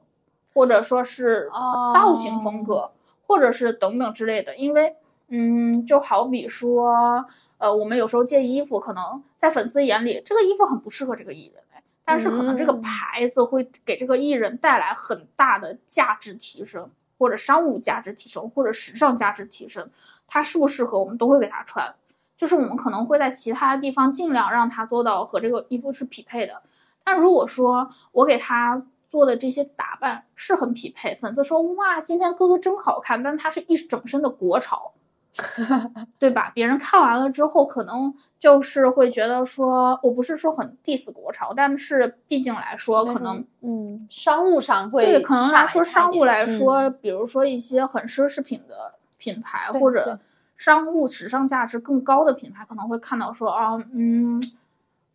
[0.54, 2.90] 或者说是哦造型风格，
[3.28, 4.96] 或者是等等之类的，因为，
[5.28, 7.24] 嗯，就好比说，
[7.58, 12.82] 呃，我们有时候借衣服，可能在粉丝眼里，这个衣服很不适合这个艺人，哎，但是可能这个嗯。
[12.82, 19.90] 牌子会给这个艺人带来很大的价值提升，或者商务价值提升，或者时尚价值提升，
[20.26, 21.94] 它适不适合我们都会给它穿。
[22.36, 26.62] 就是我们可能会在其他地方尽量让它做到和这个衣服是匹配的，
[27.02, 34.92] 但如果说我给他做的这些打扮是很匹配，粉丝说哇，今天哥哥真好看，但他是一整身的国潮，
[36.18, 36.50] 对吧？
[36.54, 50.18] 别人看完了之后，可能就是会觉得说，我不是说很 diss 国潮，但是毕竟来说，可能嗯，商务上会对，可能来说商务来说，嗯比如说一些很奢侈品的品牌或者
[50.56, 54.42] 商务时尚价值更高的品牌，可能会看到说啊，嗯，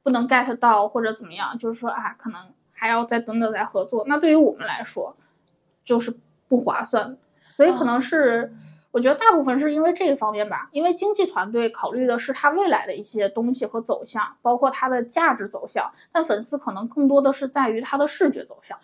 [0.03, 2.39] 不能 get 到或者怎么样，就是说啊，可能
[2.73, 4.05] 还要再等等再合作。
[4.07, 5.15] 那对于我们来说，
[5.83, 6.15] 就是
[6.47, 7.17] 不划算，
[7.55, 8.53] 所以可能是。
[8.91, 18.77] 我觉得大部分是因为这个方面吧，因为经纪团队考虑的是他未来的一些东西和走向，包括它的价值走向，但粉丝可能更多的是在于它的视觉走向。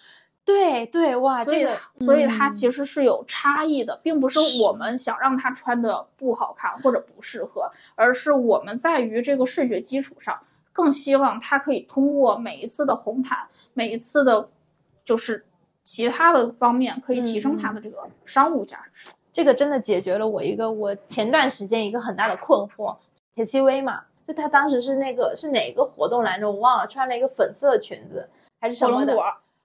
[0.45, 10.39] 对对哇，所以这个，所以它嗯其实是有差异的，并不是我们想让他穿的不好看或者不适合，而是我们在于这个视觉基础上，
[10.71, 14.49] 更希望他可以通过每一次的红毯，每一次的，
[15.03, 15.45] 就是
[15.83, 19.09] 其他的方面，可以提升它的这个商务价值。
[19.38, 22.95] 这个真的解决了我一个我前段时间一个很大的困惑。
[23.36, 26.50] 铁西薇嘛，就她当时是那个是哪个活动来着？
[26.50, 28.28] 我忘了，穿了一个粉色的裙子
[28.60, 29.15] 还是什么的，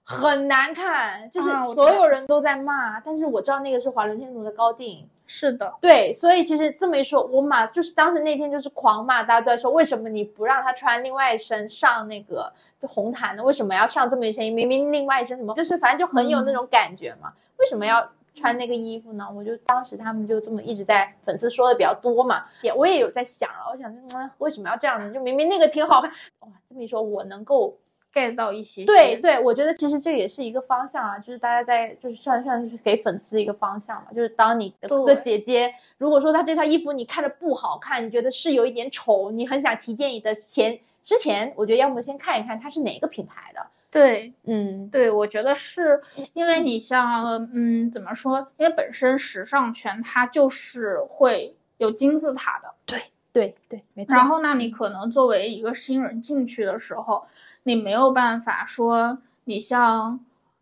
[0.05, 3.01] 很难看，就是所有人都在骂。
[3.01, 13.43] 但是我知道那个是华伦天奴的高定，是的，对，所以其实这么一说，我马就是当时那天就是狂骂，大家都在说为什么你不让他穿另外一身上那个就红毯呢？
[13.43, 14.53] 为什么要上这么一身？
[14.53, 17.33] 明明另外一身什么，就是反正就很有那种感觉嘛。
[17.57, 19.26] 为什么要穿那个衣服呢？
[19.35, 25.12] 我就当时他们就这么一直在粉丝说的比较多嘛，也我也有在想啊，我想嗯为什么要这样呢？
[25.12, 26.11] 就明明那个挺好看，
[26.41, 27.76] 哇，这么一说，我能够
[28.12, 28.87] get 到一些些。
[28.87, 48.51] 对对，我觉得其实这也是一个方向啊，就是大家在就是算算是给粉丝一个方向嘛，就是当你的哥哥对姐姐，如果说她这套衣服你看着不好看，你觉得是有一点丑，你很想提建议的前之前，我觉得要么先看一看它是哪个品牌的，对嗯对，我觉得是因为你像嗯怎么说？
[48.57, 52.99] 因为本身时尚圈它就是会有金字塔的，对
[53.32, 54.16] 对，对没错。
[54.16, 57.26] 然后那你可能作为一个新人进去的时候，
[57.64, 60.18] 你没有办法说你像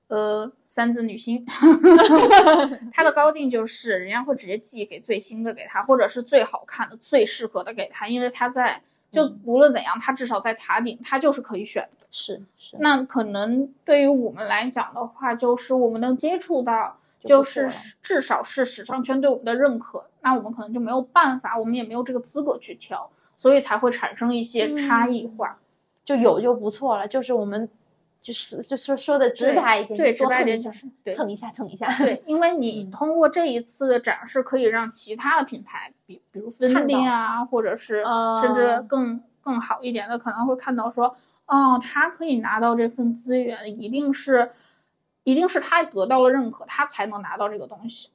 [0.09, 1.47] 呃三字女星，
[2.93, 12.07] 她的高定就是人家会直接寄给最新的给她，或者是最好看的、最适合的给她，因为她在就嗯无论怎样，它至少在塔顶，它就是可以选的。
[12.11, 17.69] 是是，那可能对于我们来讲的话，就是我们能接触到，就是
[18.03, 25.59] 至少是时尚圈对我们的认可，那我们可能就没有办法，我们也没有这个资格去挑，所以才会产生一些差异化。
[26.03, 27.69] 就有就不错了，就是我们
[28.21, 38.05] 就是就说说的直白一点，对，直白一点就是对蹭一下蹭一下，对，因为 你通过这一次的展示，可以让其他的品牌，比比如芬迪啊，或者是
[38.43, 41.17] 甚至哦更更好一点的，可能会看到说，
[41.47, 44.51] 哦，他可以拿到这份资源，一定是，
[45.25, 48.11] 一定是他得到了认可，他才能拿到这个东西。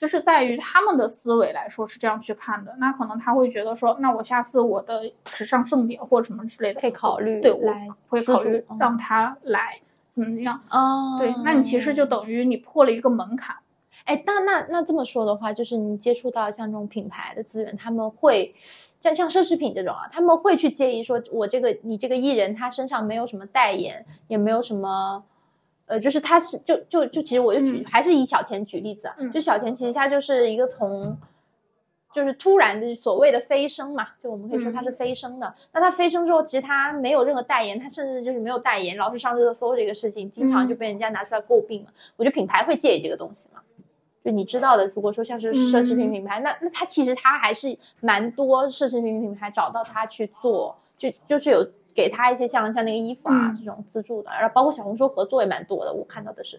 [0.00, 9.78] 就是在于他们的思维来说是这样去看的，那可能他会觉得说，那我下次我的时尚盛典或者什么之类的，可以考虑对，我来会考虑让他来
[10.08, 10.58] 怎么样。
[10.70, 13.54] 哦对，那你其实就等于你破了一个门槛。
[14.06, 18.50] 哎，那那那这么说的话，就是你接触到像这种品牌的资源，他们会
[19.00, 25.22] 像像奢侈品这种啊，他们会去介意说，我这个你这个艺人他身上没有什么代言，也没有什么，
[25.90, 31.18] 呃，就是他是就就就其实我就举、嗯还是以小田举例子啊，嗯就小田其实他就是一个从。
[32.12, 35.54] 就是突然的所谓的飞升嘛，就我们可以说他是飞升的。
[35.70, 41.90] 那他飞升之后，其实他没有任何代言，他甚至就是没有代言，老是上热搜这个事情，经常就被人家拿出来诟病嘛。
[42.16, 43.60] 我觉得品牌会介意这个东西嘛。
[44.24, 51.64] 就你知道的，如果说像是奢侈品嗯品牌，那那他其实他还是蛮多奢侈品品牌找到他去做，就就是有
[52.00, 56.58] 给他一些像像那个衣服啊、嗯这种资助的，然后包括小红书合作也蛮多的，我看到的是。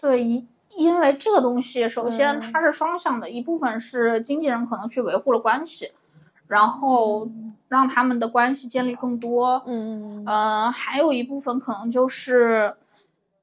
[0.00, 5.92] 对，因因为这个东西，首先嗯它是双向的，一部分是经纪人可能去维护了关系，
[6.48, 7.28] 然后
[7.68, 9.62] 让他们的关系建立更多。
[9.66, 12.74] 嗯呃，还有一部分可能就是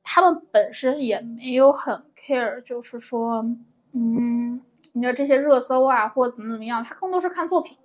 [0.04, 3.46] 他们本身也没有很 care，就是说，
[3.94, 4.62] 嗯，
[4.94, 7.78] 你的这些热搜啊，或者怎么怎么样，他更多是看作品。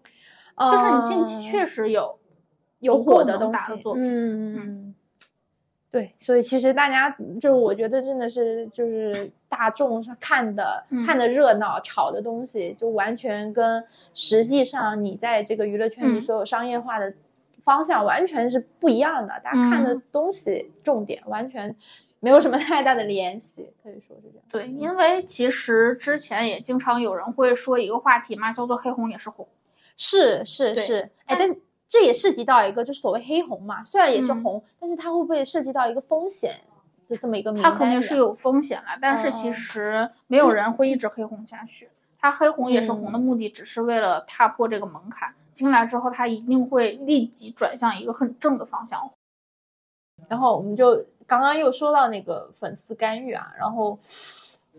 [0.58, 2.18] 就是你近期确实有
[2.80, 4.02] 有火的东西打的作品。
[4.04, 4.94] 嗯，
[5.90, 7.08] 对，所以其实大家
[7.40, 17.12] 就是我觉得真的是就是大众上看的、嗯看的热闹、炒的东西，就完全跟实际上你在这个娱乐圈里嗯所有商业化的
[17.62, 19.40] 方向完全是不一样的。
[19.42, 21.74] 大家看的嗯东西重点完全
[22.20, 24.44] 没有什么太大的联系，可以说是这样。
[24.50, 29.48] 对，因为其实之前也经常有人会说一个话题嘛，叫做“黑红也是红
[29.96, 31.56] 是是是，哎，但但
[31.90, 36.60] 这也涉及到一个就是所谓黑红嘛，虽然也是嗯红，但是它会不会涉及到一个风险
[37.08, 41.90] 的这么一个”，名它肯定是有风险了，但是其嗯实没有人会一直黑红下去。
[42.20, 45.34] 它黑红也是红的嗯目的，只是为了踏破这个门槛。
[45.52, 49.10] 进来之后，它一定会立即转向一个很正的方向。
[50.28, 53.98] 然后我们就刚刚又说到那个粉丝干预啊，然后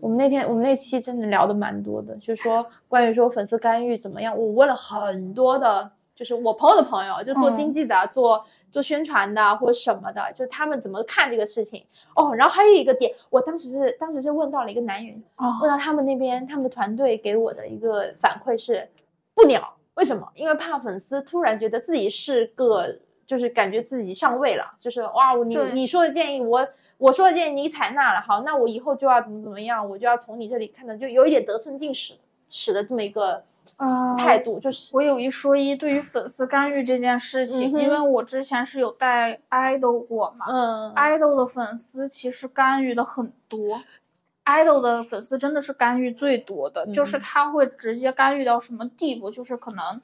[0.00, 11.84] 我们那天我们那期真的聊的蛮多的，就说关于说粉丝干预怎么样，我问了很多的，就是我朋友的朋友，就做嗯经济的、做做宣传的或者什么的，就他们怎么看这个事情
[12.14, 12.34] 哦。
[12.34, 18.88] 然后还有一个点，我当时是当时是问到了一个男人，哦问到他们那边他们的团队给我的一个反馈是
[19.34, 20.28] 不鸟，为什么？
[20.34, 32.14] 因为怕粉丝突然觉得自己是个，就是感觉自己上位了，就是哇，你你说的建议我我说的建议你采纳了，好，那我以后就要怎么怎么样，我就要从你这里看到，就有一点得寸进尺
[32.48, 33.42] 尺的这么一个啊
[34.18, 43.80] 态度，就是我有一说一，对于粉丝干预这件事情，嗯因为我之前是有带 idol 过嘛、嗯 i d o l 的粉丝其实干预的很多。
[44.44, 49.30] idol 的粉丝真的是干预最多的，就是嗯他会直接干预到什么地步？
[49.30, 50.00] 就是可能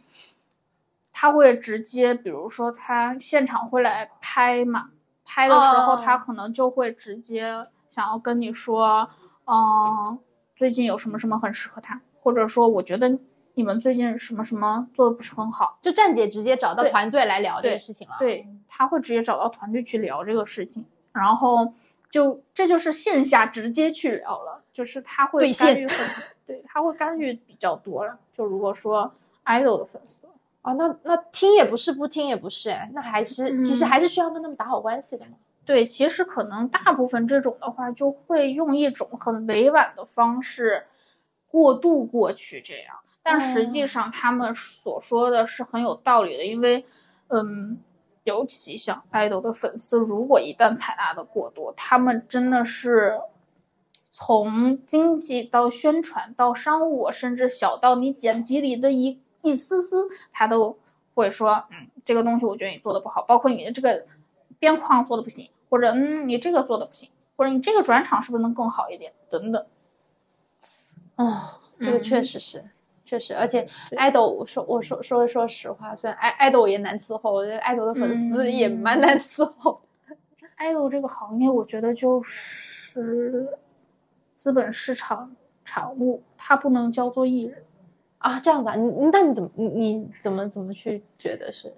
[1.13, 4.91] 他会直接，比如说他现场会来拍嘛，
[5.25, 9.09] 拍的时候哦他可能就会直接想要跟你说，
[9.47, 10.17] 嗯、
[10.55, 13.19] 最近有什么什么很适合他，或者说我觉得
[13.59, 21.75] 你们最近什么什么做的不是很好，就站姐直接找到团队来聊这个事情了，对，他会直接找到团队去聊这个事情，然后
[22.09, 26.07] 就这就是线下直接去聊了，就是他会干预很，
[26.47, 28.17] 对，他会干预比较多了。
[28.33, 29.13] 就如果说
[29.45, 30.21] idol 的粉丝，
[30.63, 35.33] 啊，那那听也不是，不听也不是，哎，那还是、其实嗯还是需要跟他们打好关系的嘛。
[35.65, 40.87] 对，其实可能大部分这种的话，就会用一种很委婉的方式
[41.51, 42.95] 过渡过去，这样。
[43.31, 46.87] 但实际哦上，他们所说的是很有道理的，因为，
[47.27, 47.79] 嗯，
[48.25, 53.21] 尤其像爱豆的粉丝，如果一旦采纳的过多，他们真的是
[54.11, 60.79] 从经济到宣传到商务，甚至小到你剪辑里的一一丝丝，他都
[61.15, 64.07] 会说，嗯，这个东西我觉得你做的不好，包括你的这个
[64.59, 69.67] 边框做的不行，或者嗯，你这个做的不行，或者你这个转场是不是能更好一点，等等。
[71.17, 72.65] 哦，这个确嗯实是，
[73.09, 79.81] 确实，而且爱豆，我说我说说的说实话，虽然爱爱豆也难伺候，我觉得爱豆的粉丝也蛮嗯难伺候。
[80.57, 83.49] 爱豆这个行业，我觉得就是
[84.35, 85.35] 资本市场
[85.65, 87.65] 产物，它不能叫做艺人。
[88.19, 91.73] 啊，这样子啊，你你那你怎么你你怎么怎么去觉得是？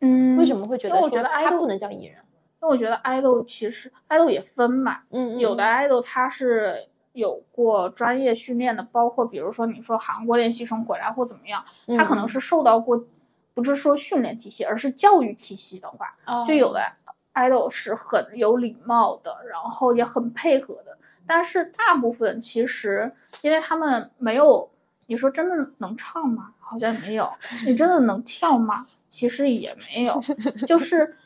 [0.00, 2.16] 嗯为什么会觉得因为我觉说得爱豆他不能叫艺人？
[2.16, 11.64] 因为我觉得爱豆其实爱豆也分嘛，嗯有的爱豆他是有过专业训练的，包括比如说你说韩国练习生回来或怎么样，
[11.96, 13.02] 他可能是受到过，
[13.54, 16.80] 不是说训练体系，而是教育体系的话，哦就有的
[17.32, 23.12] idol 是很有礼貌的，然后也很配合的，但是大部分其实
[23.42, 24.70] 因为他们没有，
[25.06, 26.50] 你说真的能唱吗？
[26.58, 27.30] 好像没有。
[27.66, 28.84] 你真的能跳吗？
[29.08, 30.20] 其实也没有，
[30.66, 31.16] 就是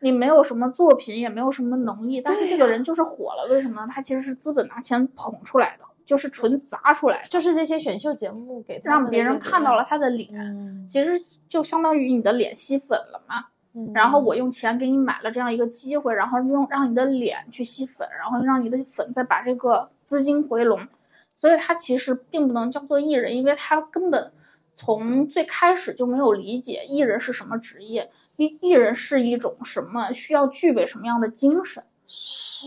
[0.00, 3.88] 你没有什么作品，也没有什么能力，但是这个人就是火了，为什么呢？
[3.90, 10.28] 他其实是资本拿钱捧出来的，就是纯砸出来的，就是这些选秀节目给他让别人看到了，他的脸。
[10.34, 11.12] 嗯，其实
[11.48, 20.86] 就相当于你的脸吸粉了嘛，嗯然后我用钱给你买了这样一个机会，然后用让你的脸去吸粉，然后让你的粉再把这个资金回笼，
[21.34, 24.32] 所以他其实并不能叫做艺人，因为他根本
[24.74, 31.82] 从最开始就没有理解艺人是什么职业，艺艺人是一种什么，需要具备什么样的精神，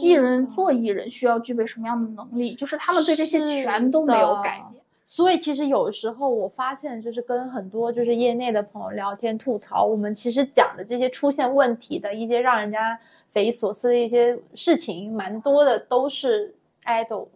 [0.02, 4.84] 艺人做艺人需要具备什么样的能力，就是他们对这些全都没有的概念。
[5.06, 13.00] 所以其实有时候我发现，就是跟很多就是业内的朋友聊天吐槽，我们其实讲的这些出现问题的一些让人家
[13.32, 16.54] 匪夷所思的一些事情，蛮多的都是
[16.86, 17.28] idol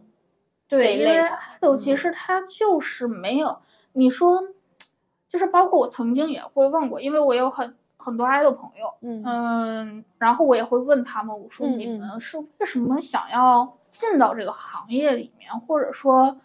[0.68, 1.20] 对，因为
[1.60, 3.58] idol 其实他就是没有，
[3.94, 4.44] 你说，
[5.28, 9.24] 就是包括我曾经也会问过，因为我有很很多 idol 朋友，嗯。
[9.26, 16.38] 嗯，然后我也会问他们，我说嗯你们是为什么想要进到这个行业里面，或者说，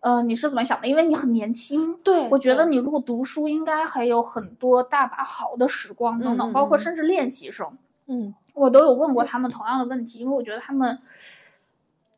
[0.00, 0.88] 呃，你是怎么想的？
[0.88, 6.78] 因为你很年轻，对，我觉得你如果读书，应该还有很多大把好的时光等等，包括嗯。
[6.78, 8.34] 甚至练习生，嗯。
[8.52, 10.98] 我都有问过他们同样的问题，因为我觉得他们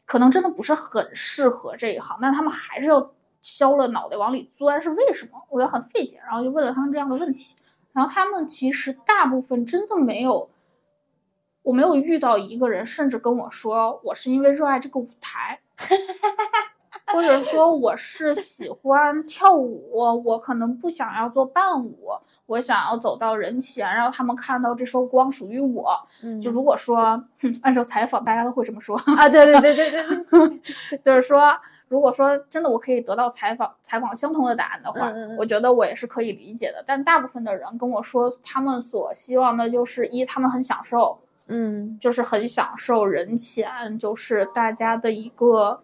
[0.06, 3.12] 可能真的不是很适合这一行，但他们还是要
[3.42, 5.40] 削了脑袋往里钻，是为什么？
[5.50, 7.54] 我也很费解，然后就问了他们这样的问题，
[7.92, 10.50] 然后他们其实大部分真的没有，
[11.62, 15.60] 我没有遇到一个人，甚至跟我说我是因为热爱这个舞台。
[17.06, 19.92] 或者说我是喜欢跳舞，
[20.24, 22.08] 我可能不想要做伴舞，
[22.46, 25.90] 我想要走到人前，让他们看到这束光属于我。
[26.22, 30.02] 嗯，就如果说，哼按照采访，大家都会这么说，啊，对对对对对
[30.90, 31.54] 对， 就是说，
[31.92, 36.82] 如果说真的我可以得到采访采访相同的答案的话，我觉得我也是可以理解的。
[36.86, 41.18] 但大部分的人跟我说，他们所希望的就是一，他们很享受，
[41.48, 45.82] 嗯就是很享受人前，就是大家的一个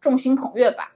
[0.00, 0.94] 众星捧月吧。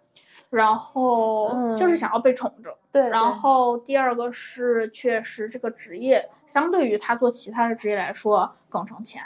[0.49, 9.23] 然后嗯就是想要被宠着，对，然后第二个是确实这个职业相对于他做其他的职业来说更挣钱。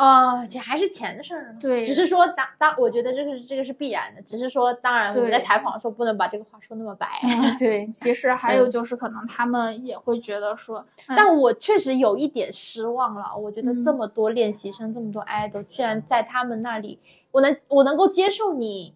[0.00, 1.54] 啊，其实还是钱的事儿。
[1.60, 4.22] 对只是说当当，我觉得这个这个是必然的。
[4.22, 7.06] 只是说，当然我们在采访的时候不能把这个话说那么白。
[7.22, 10.78] 嗯， 对，其实还有嗯就是可能他们也会觉得说，
[11.08, 13.36] 嗯但我确实有一点失望了。
[13.36, 16.98] 我觉得嗯这么多练习生，这么多 idol，居然在他们那里，
[17.32, 18.94] 我能我能够接受你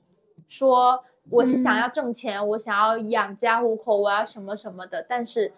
[0.49, 5.53] 说我是想嗯要挣钱，我想要养家糊口，我要什么什么的，但是。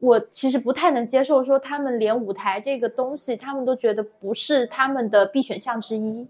[0.00, 6.28] 我其实不太能接受，说他们连舞台这个东西，他们都觉得不是他们的必选项之一，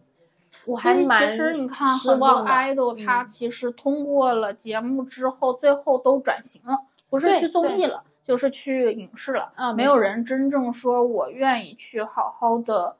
[0.64, 2.46] 我还所以蛮其实你看很多失望。
[2.46, 6.78] idol 他嗯其实通过了节目之后，最后都转型了，
[7.10, 9.52] 不是去综艺了，就是去影视了。
[9.54, 12.96] 啊没错没有人真正说我愿意去好好的，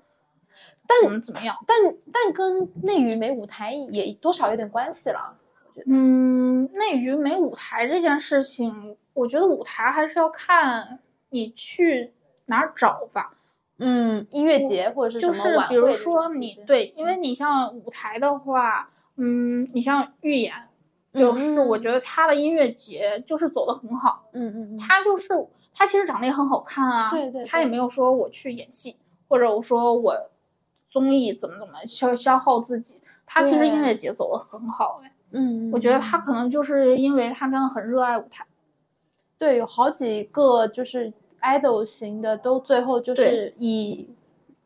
[0.86, 1.56] 但怎么怎么样。
[1.66, 1.76] 但
[2.12, 5.34] 但跟内娱没舞台也多少有点关系了。
[5.86, 11.00] 嗯，内娱没舞台这件事情，我觉得舞台还是要看
[11.30, 12.12] 你去
[12.46, 13.32] 哪儿找吧。
[13.78, 20.52] 嗯，音乐节或者是就是比如说你对，因为你像舞台的话，嗯，你像预演，
[21.14, 25.28] 就是我觉得他的音乐节就是走的很好，嗯嗯嗯，他就是
[25.72, 28.96] 他其实长得也很好看啊，对对对他也没有说我去演戏，
[29.28, 30.30] 或者我说我
[30.88, 38.44] 综艺怎么怎么消消耗自己，他其实音乐节走的很好哎，嗯，我觉得他可能就是因为他真的很热爱舞台，
[39.38, 44.08] 对有好几个就是 idol 型的，都最后就是以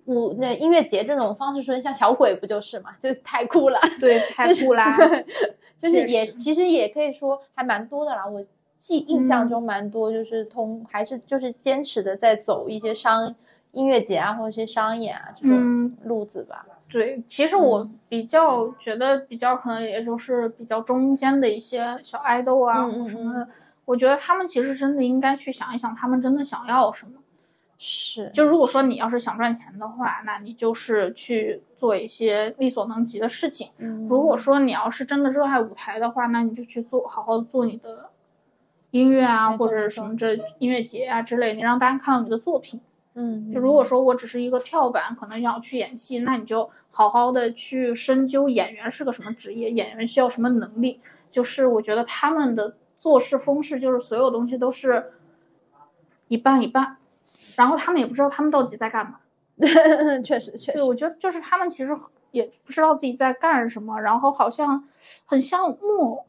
[0.06, 4.90] 舞那音乐节这种方式出现，像小鬼不就是嘛，就是太酷了，对，太酷啦，
[5.78, 8.26] 就是也其实也可以说还蛮多的啦。
[8.26, 8.44] 我
[8.78, 13.32] 记印象中蛮多，就是通还是就是坚持的在走一些商
[13.72, 15.96] 音乐节啊，或者一些商演啊这种嗯。
[16.04, 16.66] 路子吧。
[16.88, 23.48] 对，其实我比较觉得比较可能也就是比较中间的一些小爱豆啊或什么的，
[23.92, 27.12] 我觉得他们其实真的应该去想一想，他们真的想要什么。
[27.76, 33.68] 是，就如果说你要是想赚钱的话，那你就是去做一些力所能及的事情。
[33.76, 38.08] 嗯如果说你要是真的热爱舞台的话，那你就去做，好好做你的
[38.92, 42.80] 音乐啊，或者什么这音乐节啊之类，你让大家看到你的作品。
[43.14, 50.98] 嗯，就如果说我只是一个跳板，可能要去演戏，那你就好好的去深究演员是个什么职业，演员需要什么能力。
[51.30, 55.12] 就是我觉得他们的做事风式，就是所有东西都是
[56.28, 56.98] 一半一半，
[57.56, 59.18] 然后他们也不知道他们到底在干嘛。
[60.22, 61.92] 确实确对，实，我觉得就是他们其实
[62.30, 64.84] 也不知道自己在干什么，然后好像
[65.26, 66.26] 很像木偶，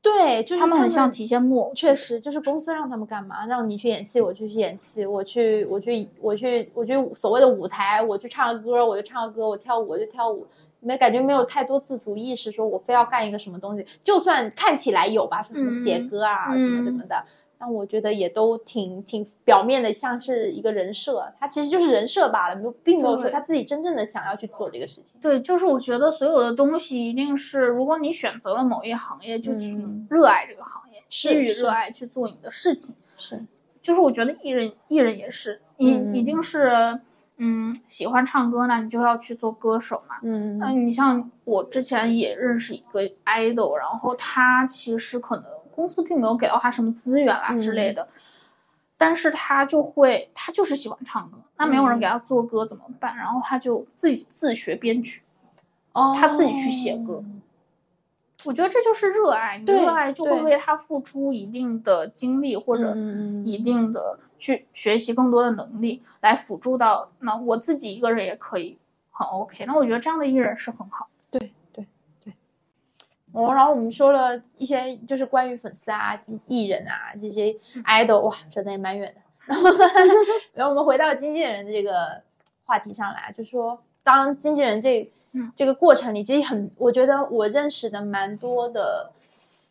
[0.00, 1.74] 对，就是他们很像提线木偶。
[1.74, 3.44] 确实，就是公司让他们干嘛？
[3.44, 10.46] 让你去演戏，我就去演戏；我去，我去，我去，我去所谓的舞台，我去唱个歌，我就唱个歌；我跳舞，我就跳舞。
[10.84, 13.84] 没感觉没有太多自主意识，说我非要干一个什么东西。
[14.02, 17.24] 就算看起来有吧，说什么写嗯歌啊、嗯什么什么的，
[17.58, 21.32] 但我觉得也都挺挺表面的，像是一个人设。
[21.40, 25.18] 他其实就是人设罢了，没有并没有说他自己真正的想要去做这个事情。
[25.20, 32.94] 对，就是我觉得所有的东西一定是，如果你选择了某一行业，就请嗯热爱这个行业，是基于是热爱去做你的事情。
[33.16, 33.44] 是，
[33.80, 37.00] 就是我觉得艺人艺人也是，已嗯一定是，嗯，
[37.88, 40.16] 喜欢唱歌那，你就要去做歌手嘛。
[40.22, 40.58] 嗯。
[40.58, 48.08] 那你像我之前也认识一个 idol，然后他其实可能公司并没有给到他什么资源啊之类的，
[48.96, 53.16] 但是他就会，他就是喜欢唱歌，那没有人给他做歌怎么办？
[53.16, 55.22] 然后他就自己自学编曲，
[55.92, 57.24] 哦，他自己去写歌。
[58.46, 63.46] 我觉得这就是热爱，你对热爱就会为他付出一定的精力或者嗯嗯嗯。
[63.46, 68.76] 一定的去学习更多的能力，来辅助到那我自己一个人也可以
[69.10, 69.64] 很 OK。
[69.66, 71.08] 那我觉得这样的艺人是很好。
[71.30, 71.86] 对对
[72.20, 72.34] 对。
[73.32, 77.52] 哦，然后我们说了一些就是关于粉丝啊、艺人啊这些
[77.84, 79.20] idol，哇，扯得也蛮远的。
[79.46, 79.70] 然后，
[80.54, 82.22] 然后我们回到经纪人的这个
[82.64, 89.12] 话题上来，就说当经纪人这嗯这个过程里，其实很，我觉得我认识的蛮多的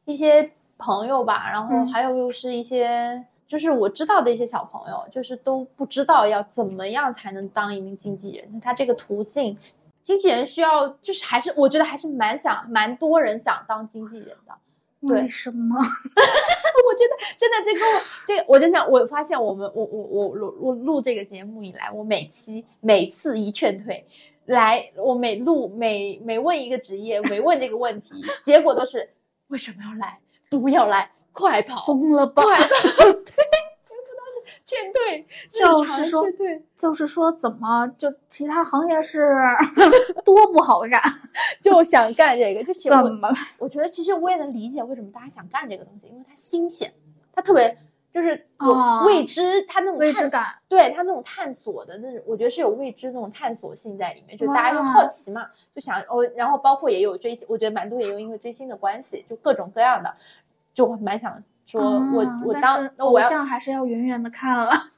[0.06, 3.26] 一些朋友吧，然后嗯还有又是一些。
[3.46, 8.50] 就是我知道的一些小朋友，就是都不知道要怎么样才能当一名经纪人。
[8.54, 9.58] 那他这个途径，
[10.02, 14.54] 经纪人需要，就是还是我觉得还是蛮想，蛮多人想当经纪人的。
[15.06, 15.76] 对为什么？
[15.78, 17.80] 我觉得真的这个
[18.26, 24.08] 这个，我真的我发现我们我我我录我录这个节目以来，我每期每次一劝退，
[24.46, 29.10] 来我每录每每问一个职业，每问这个问题，结果都是
[29.48, 30.20] 为什么要来？
[30.50, 31.86] 不要来，快跑！
[31.88, 32.42] 疯了吧？
[32.44, 33.12] 快跑！
[33.24, 33.26] 对，
[33.84, 36.26] 全部都是劝退，就是说
[36.78, 39.36] 就是说，怎么就其他行业是
[40.24, 41.02] 多不好干？
[41.62, 43.30] 就想干这个，就其实我怎么？
[43.58, 46.94] 我觉得其实我也能理解为什么大家想干这个东西，因为它新鲜，
[47.34, 47.78] 它特别
[48.14, 60.16] 就是有哦未知，它那种未知感，对它那种探索的那种，我觉得是有未知那种探索性在里面，就是大家就好奇嘛，就想哦，然后包括也有追星，我觉得蛮多也有因为追星的关系，就各种各样的，
[60.74, 64.72] 就蛮想说我啊我当那我要像还是要远远的看了。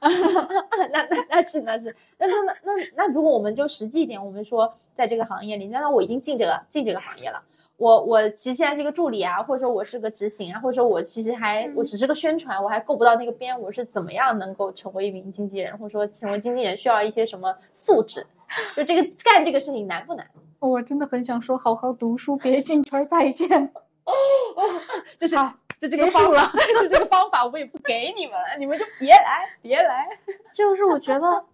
[0.92, 7.42] 那那那是那是，那那那那那如果我们就实际一点，我们说在这个行业里，那那我已经进这个进这个行业了。
[7.76, 18.26] 我我其实现在是一个助理啊，或者说我是个执行啊，或者说我其实还我只是个宣传，我还够不到那个边，我是怎么样能够成为一名经纪人，或者说成为经纪人需要一些什么素质？
[18.74, 20.26] 就这个干这个事情难不难？
[20.58, 23.70] 我真的很想说，好好读书，别进圈儿，再见。
[25.18, 30.08] 就是好就这个方法，就这个方法我也不给你们了，你们就别来别来。
[30.52, 31.44] 就是我觉得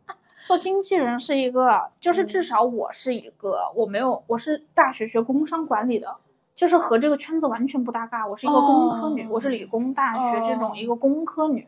[0.47, 6.15] 做经纪人是一个，就是至少我是一个，我没有，我是大学学工商管理的，
[6.55, 8.27] 就是和这个圈子完全不搭嘎。
[8.27, 11.67] 我是一个工科女，哦我是理工大学这种哦一个工科女，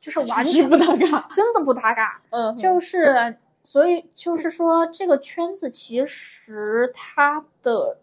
[0.00, 2.20] 就是完全不搭嘎，真的不搭嘎。
[2.30, 7.98] 嗯就是所以就是说，这个圈子其实它的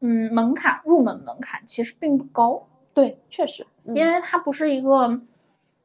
[0.00, 3.94] 嗯，门槛入门门槛其实并不高，对，确实，嗯。
[3.96, 5.20] 因为它不是一个，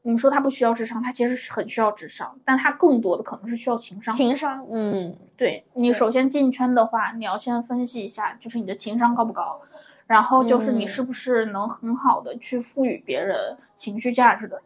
[0.03, 4.13] 你说它不需要智商，它其实是很需要智商，但它更多的可能是需要情商。
[4.15, 9.59] 情商，嗯，对你首先进圈的话，你要先分析一下，就是你的情商高不高，
[10.05, 10.87] 然后就是你嗯。
[10.87, 14.61] 是不是能很好的去赋予别人情绪价值的。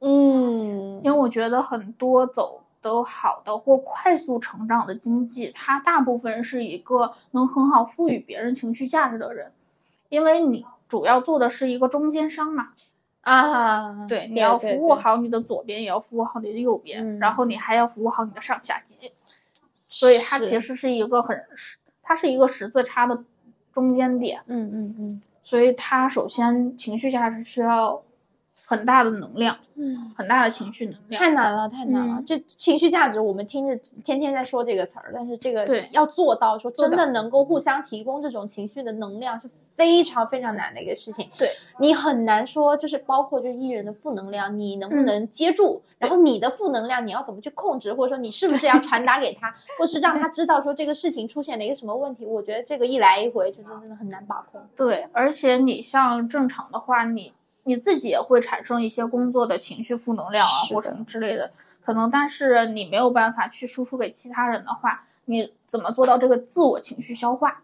[0.00, 9.50] 嗯，因为我觉得很多走的好的或快速成长的经济，它大部分是一个能很好赋予别人情绪价值的人，
[10.10, 12.68] 因为你主要做的是一个中间商嘛。
[13.22, 19.10] 啊，对，你要服务好你的左边，也要服务好你的右边，嗯然后你还要服务好你的上下级，
[19.88, 23.24] 所以它其实是一个很是，它是一个十字叉的
[23.72, 28.00] 中间点，嗯嗯嗯所以它首先情绪价值需要
[28.64, 31.20] 很大的能量，嗯，很大的情绪能量。
[31.22, 32.14] 太难了，太难了。
[32.20, 41.28] 嗯这情绪价值，我们听着天天在说这个词儿，但是这个对要做到说真的能够互相提供这种情绪的能量，是非常非常难的一个事情。
[41.38, 45.82] 对你很难说，就是包括就是艺人的负能量，你能不嗯能接住？
[45.98, 52.26] 然后你的负能量你要怎么去控制，或者说你是不是要传达给他， 或是让他知道说这个事情出现了一个什么问题？
[52.26, 54.60] 我觉得这个一来一回就真的很难把控。
[54.74, 57.32] 对，而且你像正常的话，你
[57.66, 61.50] 你自己也会产生一些工作的情绪负能量啊，或什么之类的，
[61.84, 67.62] 可能，但是你没有办法去输出给其他人的话，你怎么做到这个自我情绪消化？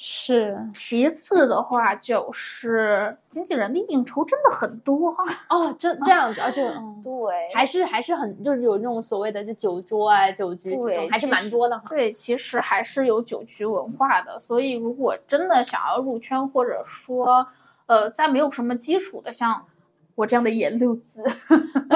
[0.00, 5.12] 是其次的话，就是经纪人的应酬真的很多，
[5.50, 7.02] 哦，这这样子啊，就嗯。
[7.02, 11.84] 对还是还是很就是有那种所谓的就酒桌啊、酒局这种，还是蛮多的哈。
[11.88, 17.44] 对，其实还是有酒局文化的，所以如果真的想要入圈，或者说，
[17.88, 19.66] 呃，在没有什么基础的，像
[20.14, 21.24] 我这样的野路子，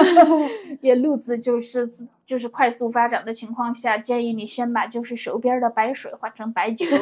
[0.81, 6.85] 野路子就是自就是快速发展的情况下，建议你先把就是手边的白水换成白酒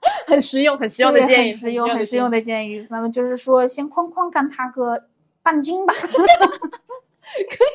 [0.26, 2.86] 很实用，很实用的建议很实用，很实用的建议。
[2.90, 5.04] 那么就是说，先哐哐干它个
[5.42, 5.92] 半斤吧。
[5.92, 6.08] 可
[7.64, 7.68] 以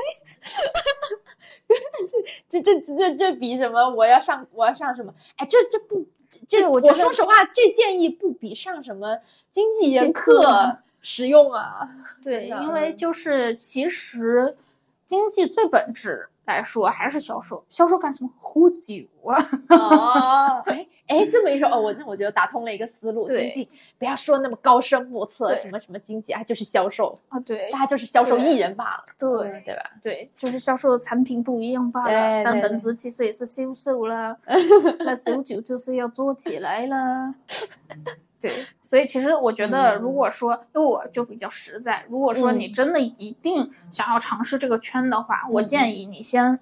[2.49, 3.87] 这这这这这比什么？
[3.89, 5.13] 我要上我要上什么？
[5.37, 6.07] 哎，这这不
[6.47, 9.19] 这对我说实话，这建议不比上什么
[9.51, 11.87] 经纪人课课 实用啊。
[12.23, 14.57] 对， 因为嗯就是其实
[15.05, 18.29] 经济最本质来说还是销售，销售干什么？
[18.39, 18.93] 喝酒
[19.25, 19.37] 啊。
[19.69, 23.29] 哦， 哎哎，这么一说，哦，我那我觉得打通了一个思路。
[23.29, 23.69] 经济
[23.99, 29.29] 不要说那么高深莫测，什么什么经济啊，就是销售，啊，对大家就是销售对艺人罢了，对
[29.65, 29.83] 对吧？
[30.01, 32.43] 对，就是销售的产品不一样罢了。
[32.43, 34.35] 但本质其实也是销售啦。
[34.99, 37.35] 那手酒就是要做起来啦。
[38.47, 40.01] 对，所以其实我觉得，嗯。
[40.01, 42.59] 如果说，因为我就比较实在，如果说嗯。
[42.59, 45.65] 你真的一定想要尝试这个圈的话，我嗯。
[45.65, 46.59] 建议你先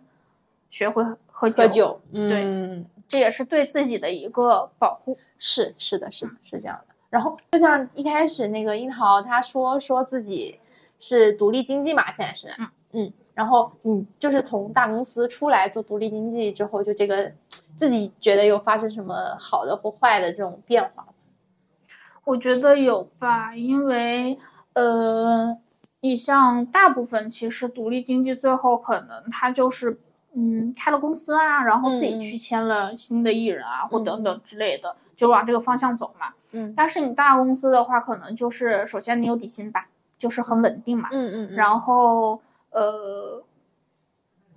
[0.70, 5.18] 学会喝酒，喝酒，对嗯，这也是对自己的一个保护。
[5.38, 6.96] 是是的，是的是这样的。
[7.10, 10.60] 然后就像一开始那个樱桃他说说自己
[10.98, 12.68] 是独立经济嘛，现在是，嗯。
[12.94, 17.32] 嗯，然后嗯，就是从大公司出来做独立经济之后，就这个
[17.76, 21.13] 自己觉得有发生什么好的或坏的这种变化吗？
[22.26, 24.38] 我觉得有吧，因为
[24.74, 25.58] 呃，
[26.02, 30.00] 你像大部分其实独立经济最后可能他就是
[30.34, 36.34] 嗯开了公司啊，然后自己去签了新的艺人啊，或嗯等等之类的，就往这个方向走嘛。
[36.52, 36.74] 嗯。
[36.76, 43.44] 但是你大公司的话，可能就是首先你有底薪吧，就是很稳定嘛，嗯嗯然后呃。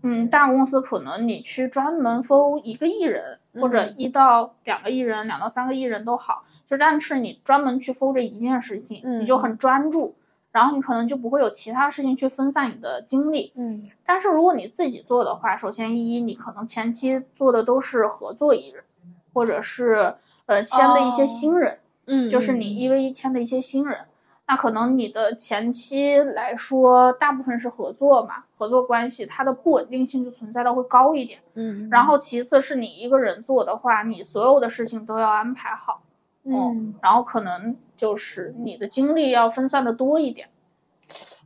[0.03, 3.94] 嗯，大公司可能你去专门 f 一个艺人，或者嗯。
[3.96, 10.14] 一到两个艺人、两到三个艺人都好，就但是你专门去 f o 这一件事情，嗯你就很专注，
[10.52, 13.52] 然后你可能就不会有其他事情去分散你的精力。
[13.57, 13.88] 嗯。
[14.04, 18.84] 但是如果你自己做的话，首先一你可能前期做的都是合作艺人，
[19.32, 20.14] 或者是
[20.46, 24.00] 呃签的一些哦新人，嗯，就是你一 v 一签的一些新人，
[24.49, 31.40] 那可能你的前期来说，大部分是合作嘛，合作关系，它的不稳定性就存在的会高一点。
[31.55, 36.03] 嗯，然后其次是你一个人做的话，你所有的事情都要安排好，
[36.44, 40.49] 嗯，然后可能就是你的精力要分散的多一点。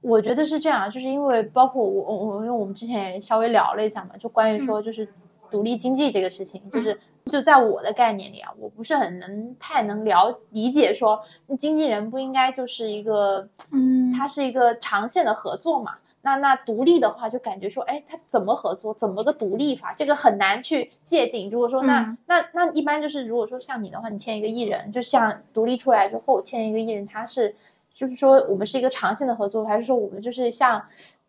[0.02, 5.08] 我觉得是这样，就是因为包括我我我，因为我们之前也稍微聊了一下嘛，就关于说就是
[5.50, 11.20] 独立经济这个事情，就是就在我的概念里啊，我不是很能太能了理解说
[11.58, 15.96] 经纪人不应该就是一个，嗯他是一个长线的合作嘛。
[16.22, 21.48] 那那独立的话，就感觉说，哎，他怎么合作，怎么个独立法，这个很难去界定。
[21.48, 27.54] 如果说那、嗯那那一般就是，如果说像你的话，你签一个艺人，就像独立出来之后签一个艺人，他是
[27.90, 30.84] 就是说我们是一个长线的合作，还是说我们就是像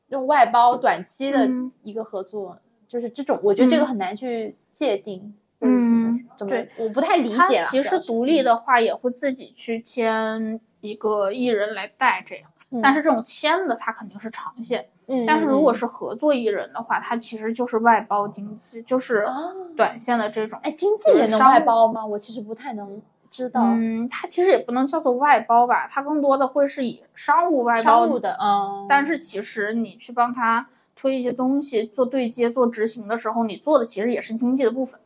[0.09, 2.57] 用外包短期的嗯一个合作？
[2.89, 5.33] 就是这种，我觉得这个嗯很难去界定。
[5.61, 7.67] 嗯怎么对，我不太理解了。
[7.69, 14.87] 其实独立的话也会自己去签一个艺人来带这样，嗯，但是这种签的他肯定是长线。
[15.07, 19.33] 嗯，但是如果嗯是合作艺人的话，他其实就是外包经济，就是啊，
[19.75, 20.59] 短线的这种。
[20.63, 22.05] 哎，经纪人能外包吗？
[22.05, 23.61] 我其实不太能知道。
[23.65, 34.99] 嗯，它其实也不能叫做外包吧，它更多的会是以商务外包商务的，嗯，但是其实你去帮他推一些东西、做对接、做执行的时候，你做的其实也是经济的部分。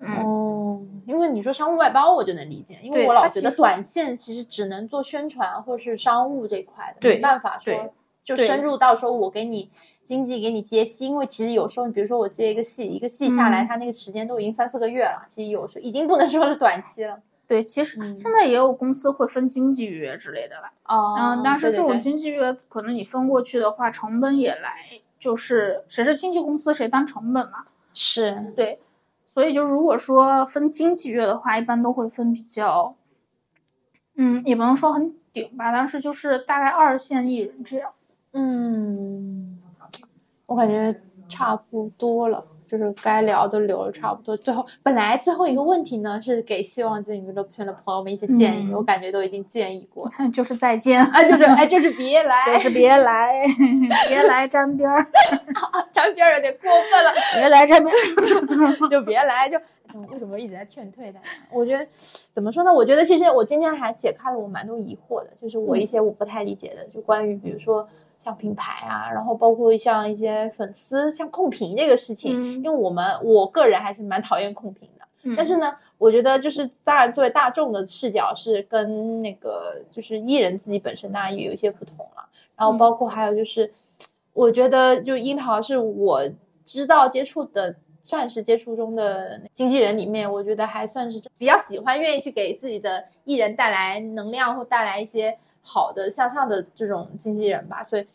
[0.00, 7.92] 嗯，哦，因为你说商务外包，我就能理解，因为我老觉得短线其实只能做宣传或是商务这块的，没办法说
[8.22, 9.70] 就深入到说我给你
[10.04, 17.18] 经济给你接戏，因为其实有时候你比如说我接一个戏，一个戏下来，嗯它那个时间都已经三四个月了，其实有时候已经不能说是短期了。
[17.46, 20.70] 对，其实嗯现在也有公司会分经纪约之类的了。
[20.84, 24.86] 哦嗯，但是这种经纪约可能你分过去的话，成本也来，
[25.18, 27.64] 就是谁是经纪公司谁担成本嘛。
[27.92, 28.78] 是对，
[29.32, 32.96] 所以就如果说分经济月的话，一般都会分比较，
[34.16, 37.92] 嗯，也不能说很顶吧，但是就是大概二线艺人这样。
[38.32, 39.62] 嗯，
[40.46, 44.36] 我感觉差不多了，就是该聊的聊了差不多。
[44.36, 50.08] 最后，本来最后一个问题呢，是给希望进娱乐圈的朋友们一些建议，嗯我感觉都已经建议过。
[50.32, 53.44] 就是再见，啊，就是哎，就是别来， 就是别来，
[54.08, 55.04] 别来沾边儿，
[55.92, 58.88] 沾边儿有点过分了，别来沾边儿。
[58.88, 59.58] 就别来，就
[59.90, 61.26] 怎么为什么一直在劝退大家？
[61.52, 61.84] 我觉得
[62.32, 62.72] 怎么说呢？
[62.72, 67.86] 我觉得其实我今天还解开了我蛮多疑惑的，就是我一些我不太理解的，就关于比如说
[68.20, 75.04] 像品牌啊，然后包括像一些粉丝像控评这个事情，嗯因为我们我个人还是蛮讨厌控评的。
[75.22, 82.28] 嗯但是呢，我觉得就是当然作为大众的视角是跟那个就是艺人自己本身当然也有一些不同了。
[82.54, 83.72] 然后包括还有就是，
[84.34, 86.22] 我觉得就樱桃是我
[86.64, 87.74] 知道接触的。
[88.02, 97.82] 算是接触中的经纪人里面，我觉得还算是比较喜欢、愿意去给自己的艺人带来能量或带来一些好的向上的这种经纪人吧。
[97.82, 98.06] 所以，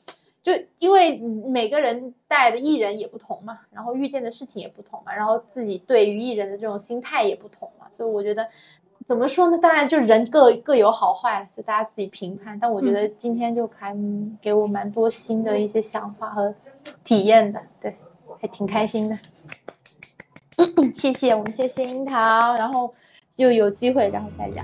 [0.43, 8.47] 就因为每个人带的艺人也不同嘛，然后遇见的事情也不同嘛，然后自己对于艺人的这种心态也不同嘛，所以我觉得
[9.07, 9.57] 怎么说呢？
[9.57, 12.59] 当然就人各各有好坏，就大家自己评判。
[12.59, 13.95] 但我觉得今天就还
[14.41, 16.53] 给我蛮多新的一些想法和
[17.03, 17.95] 体验的，对，
[18.39, 19.17] 还挺开心的。
[20.93, 22.93] 谢谢我们，谢谢樱桃，然后
[23.31, 24.63] 就有机会然后再聊。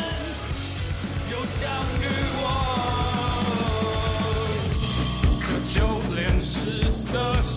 [7.11, 7.50] Jesus.